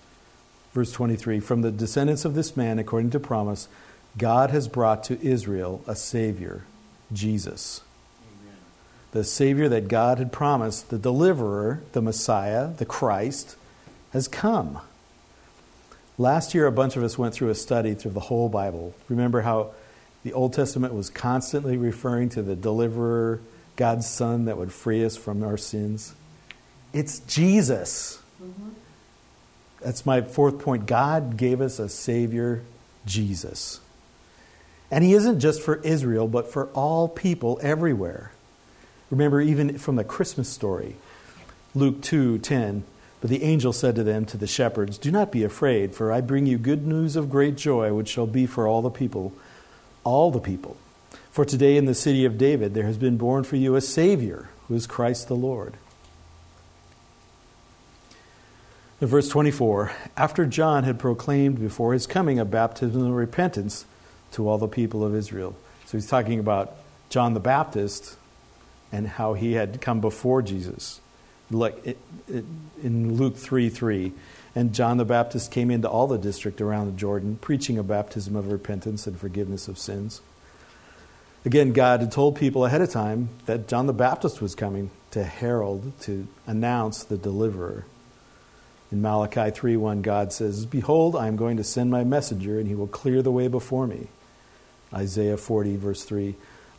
Verse 0.73 0.91
23 0.91 1.39
From 1.39 1.63
the 1.63 1.71
descendants 1.71 2.25
of 2.25 2.35
this 2.35 2.57
man, 2.57 2.81
according 2.81 3.11
to 3.11 3.21
promise, 3.21 3.69
God 4.19 4.51
has 4.51 4.67
brought 4.67 5.05
to 5.05 5.23
Israel 5.25 5.85
a 5.87 5.95
Savior, 5.95 6.65
Jesus 7.13 7.83
the 9.15 9.23
Savior 9.23 9.69
that 9.69 9.87
God 9.87 10.19
had 10.19 10.33
promised, 10.33 10.91
the 10.91 10.99
deliverer, 10.99 11.81
the 11.93 12.03
Messiah, 12.03 12.67
the 12.67 12.85
Christ, 12.85 13.55
has 14.13 14.27
come. 14.27 14.81
Last 16.19 16.53
year, 16.53 16.67
a 16.67 16.73
bunch 16.73 16.97
of 16.97 17.05
us 17.05 17.17
went 17.17 17.33
through 17.33 17.51
a 17.51 17.55
study 17.55 17.95
through 17.95 18.11
the 18.11 18.19
whole 18.19 18.49
Bible. 18.49 18.93
Remember 19.09 19.43
how 19.43 19.71
the 20.25 20.33
Old 20.33 20.53
Testament 20.53 20.95
was 20.95 21.11
constantly 21.11 21.77
referring 21.77 22.31
to 22.31 22.43
the 22.43 22.57
deliverer, 22.57 23.41
God's 23.77 24.11
Son 24.11 24.47
that 24.47 24.59
would 24.59 24.73
free 24.73 25.05
us 25.05 25.17
from 25.17 25.45
our 25.45 25.57
sins? 25.57 26.13
It's 26.93 27.21
Jesus. 27.21 28.21
Mm-hmm. 28.43 28.71
That's 29.81 30.05
my 30.05 30.23
fourth 30.23 30.59
point. 30.59 30.87
God 30.87 31.37
gave 31.37 31.61
us 31.61 31.79
a 31.79 31.89
Savior, 31.89 32.63
Jesus. 33.07 33.79
And 34.91 35.05
He 35.05 35.15
isn't 35.15 35.39
just 35.39 35.63
for 35.63 35.77
Israel, 35.77 36.27
but 36.27 36.53
for 36.53 36.67
all 36.71 37.07
people 37.07 37.61
everywhere. 37.63 38.33
Remember, 39.15 39.41
even 39.41 39.79
from 39.79 39.95
the 39.95 40.03
Christmas 40.03 40.49
story, 40.49 40.97
Luke 41.73 42.03
2 42.03 42.39
10. 42.39 42.83
But 43.21 43.31
the 43.31 43.45
angel 43.45 43.73
said 43.73 43.95
to 43.95 44.03
them, 44.03 44.25
to 44.27 44.37
the 44.37 44.49
shepherds, 44.49 44.99
Do 44.99 45.13
not 45.13 45.31
be 45.31 45.45
afraid, 45.45 45.95
for 45.95 46.11
I 46.11 46.21
bring 46.21 46.47
you 46.47 46.59
good 46.59 46.85
news 46.85 47.15
of 47.15 47.31
great 47.31 47.55
joy, 47.55 47.95
which 47.95 48.09
shall 48.09 48.27
be 48.27 48.45
for 48.45 48.67
all 48.67 48.83
the 48.83 48.91
people. 48.91 49.33
All 50.03 50.33
the 50.33 50.41
people. 50.41 50.77
For 51.31 51.45
today 51.45 51.77
in 51.77 51.85
the 51.85 51.95
city 51.95 52.25
of 52.25 52.37
David 52.37 52.75
there 52.75 52.87
has 52.87 52.99
been 52.99 53.17
born 53.17 53.45
for 53.45 53.55
you 53.55 53.77
a 53.77 53.81
Savior, 53.81 54.49
who 54.67 54.75
is 54.75 54.89
Christ 54.89 55.29
the 55.29 55.37
Lord. 55.37 55.75
In 59.01 59.07
verse 59.07 59.29
24, 59.29 59.93
after 60.17 60.45
John 60.45 60.83
had 60.83 60.99
proclaimed 60.99 61.61
before 61.61 61.93
his 61.93 62.09
coming 62.09 62.41
a 62.41 62.45
baptism 62.45 63.07
of 63.07 63.13
repentance 63.13 63.87
to 64.33 64.49
all 64.49 64.59
the 64.59 64.67
people 64.67 65.05
of 65.05 65.15
Israel. 65.15 65.55
So 65.87 65.99
he's 65.99 66.09
talking 66.09 66.41
about 66.41 66.75
John 67.11 67.35
the 67.35 67.41
Baptist 67.41 68.17
and 68.93 69.07
how 69.07 69.35
he 69.35 69.53
had 69.53 69.81
come 69.81 70.01
before 70.01 70.43
Jesus. 70.43 71.01
Like 71.51 71.97
in 72.29 73.17
Luke 73.17 73.37
3 73.37 73.69
3. 73.69 74.13
And 74.57 74.73
John 74.73 74.99
the 74.99 75.05
Baptist 75.05 75.51
came 75.51 75.71
into 75.71 75.89
all 75.89 76.07
the 76.07 76.19
district 76.19 76.61
around 76.61 76.87
the 76.87 76.99
Jordan, 76.99 77.39
preaching 77.41 77.77
a 77.77 77.83
baptism 77.83 78.37
of 78.37 78.53
repentance 78.53 79.07
and 79.07 79.19
forgiveness 79.19 79.67
of 79.67 79.79
sins. 79.79 80.21
Again, 81.45 81.73
God 81.73 82.01
had 82.01 82.13
told 82.13 82.37
people 82.37 82.65
ahead 82.65 82.81
of 82.81 82.91
time 82.91 83.29
that 83.47 83.69
John 83.69 83.87
the 83.87 83.93
Baptist 83.93 84.41
was 84.41 84.55
coming 84.55 84.91
to 85.11 85.25
herald, 85.25 85.93
to 86.03 86.27
announce 86.47 87.05
the 87.05 87.19
deliverer. 87.19 87.85
In 88.91 89.03
Malachi 89.03 89.51
3 89.51 89.77
1, 89.77 90.03
God 90.03 90.33
says, 90.33 90.67
Behold, 90.67 91.17
I 91.17 91.27
am 91.27 91.37
going 91.37 91.57
to 91.57 91.65
send 91.65 91.91
my 91.91 92.05
messenger, 92.05 92.59
and 92.59 92.69
he 92.69 92.75
will 92.75 92.87
clear 92.87 93.23
the 93.23 93.33
way 93.33 93.49
before 93.49 93.87
me. 93.87 94.09
Isaiah 94.93 95.37
40, 95.37 95.77
verse 95.77 96.05
3. 96.05 96.35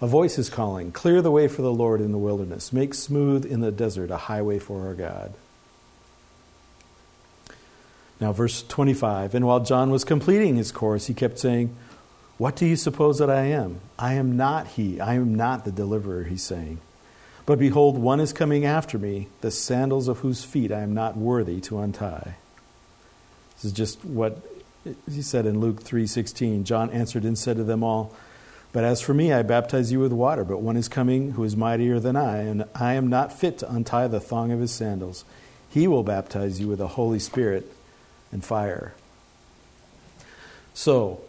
A 0.05 0.07
voice 0.07 0.37
is 0.37 0.51
calling, 0.51 0.91
Clear 0.91 1.23
the 1.23 1.31
way 1.31 1.47
for 1.47 1.63
the 1.63 1.73
Lord 1.73 1.99
in 1.99 2.11
the 2.11 2.19
wilderness, 2.19 2.71
make 2.71 2.93
smooth 2.93 3.43
in 3.43 3.61
the 3.61 3.71
desert 3.71 4.11
a 4.11 4.17
highway 4.17 4.59
for 4.59 4.85
our 4.85 4.93
God. 4.93 5.33
Now, 8.19 8.31
verse 8.31 8.61
25. 8.61 9.33
And 9.33 9.47
while 9.47 9.61
John 9.61 9.89
was 9.89 10.03
completing 10.03 10.57
his 10.57 10.71
course, 10.71 11.07
he 11.07 11.15
kept 11.15 11.39
saying, 11.39 11.75
What 12.37 12.55
do 12.55 12.67
you 12.67 12.75
suppose 12.75 13.17
that 13.17 13.31
I 13.31 13.45
am? 13.45 13.79
I 13.97 14.13
am 14.13 14.37
not 14.37 14.67
he. 14.67 14.99
I 14.99 15.15
am 15.15 15.33
not 15.33 15.65
the 15.65 15.71
deliverer, 15.71 16.25
he's 16.25 16.43
saying. 16.43 16.81
But 17.47 17.57
behold, 17.57 17.97
one 17.97 18.19
is 18.19 18.31
coming 18.31 18.63
after 18.63 18.99
me, 18.99 19.29
the 19.41 19.49
sandals 19.49 20.07
of 20.07 20.19
whose 20.19 20.43
feet 20.43 20.71
I 20.71 20.81
am 20.81 20.93
not 20.93 21.17
worthy 21.17 21.59
to 21.61 21.79
untie. 21.79 22.35
This 23.55 23.65
is 23.65 23.71
just 23.71 24.05
what 24.05 24.37
he 25.11 25.23
said 25.23 25.47
in 25.47 25.59
Luke 25.59 25.81
3:16. 25.81 26.63
John 26.63 26.91
answered 26.91 27.25
and 27.25 27.35
said 27.35 27.57
to 27.57 27.63
them 27.63 27.83
all, 27.83 28.13
but 28.75 28.83
as 28.83 28.99
for 28.99 29.13
me, 29.13 29.31
I 29.31 29.41
baptize 29.41 29.93
you 29.93 30.01
with 30.01 30.11
water, 30.11 30.43
but 30.43 30.61
one 30.61 30.75
is 30.75 30.89
coming 30.89 31.31
who 31.31 31.45
is 31.45 31.55
mightier 31.55 31.97
than 31.97 32.17
I, 32.17 32.39
and 32.39 32.65
I 32.75 32.95
am 32.95 33.07
not 33.07 33.31
fit 33.31 33.59
to 33.59 33.71
untie 33.71 34.09
the 34.09 34.19
thong 34.19 34.51
of 34.51 34.59
his 34.59 34.73
sandals. 34.73 35.23
He 35.69 35.87
will 35.87 36.03
baptize 36.03 36.59
you 36.59 36.67
with 36.67 36.79
the 36.79 36.89
Holy 36.89 37.19
Spirit 37.19 37.71
and 38.33 38.43
fire. 38.43 38.93
So, 40.73 41.21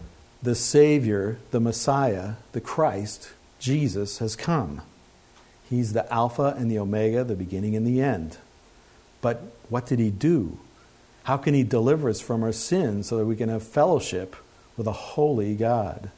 the 0.43 0.57
Savior, 0.57 1.39
the 1.53 1.61
Messiah, 1.61 2.33
the 2.51 2.61
Christ, 2.61 3.31
Jesus, 3.61 4.19
has 4.19 4.35
come. 4.35 4.83
He's 5.71 5.93
the 5.93 6.13
Alpha 6.13 6.57
and 6.59 6.69
the 6.69 6.81
Omega, 6.81 7.23
the 7.23 7.37
beginning 7.37 7.77
and 7.77 7.87
the 7.87 8.03
end. 8.03 8.39
But 9.21 9.41
what 9.69 9.87
did 9.87 10.01
he 10.01 10.11
do? 10.11 10.59
How 11.23 11.37
can 11.37 11.55
he 11.55 11.63
deliver 11.63 12.09
us 12.09 12.21
from 12.21 12.43
our 12.43 12.51
sins 12.51 13.07
so 13.07 13.19
that 13.19 13.27
we 13.27 13.37
can 13.37 13.51
have 13.51 13.63
fellowship 13.63 14.35
with 14.77 14.89
a 14.89 14.93
holy 14.93 15.55
God? 15.55 16.11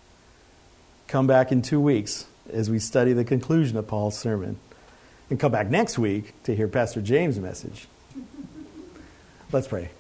Come 1.08 1.26
back 1.26 1.50
in 1.50 1.62
two 1.62 1.80
weeks 1.80 2.26
as 2.52 2.68
we 2.68 2.78
study 2.78 3.14
the 3.14 3.24
conclusion 3.24 3.78
of 3.78 3.86
Paul's 3.88 4.18
sermon. 4.18 4.58
And 5.30 5.40
come 5.40 5.50
back 5.50 5.68
next 5.70 5.98
week 5.98 6.34
to 6.42 6.54
hear 6.54 6.68
Pastor 6.68 7.00
James' 7.00 7.38
message. 7.38 7.88
Let's 9.50 9.66
pray. 9.66 9.90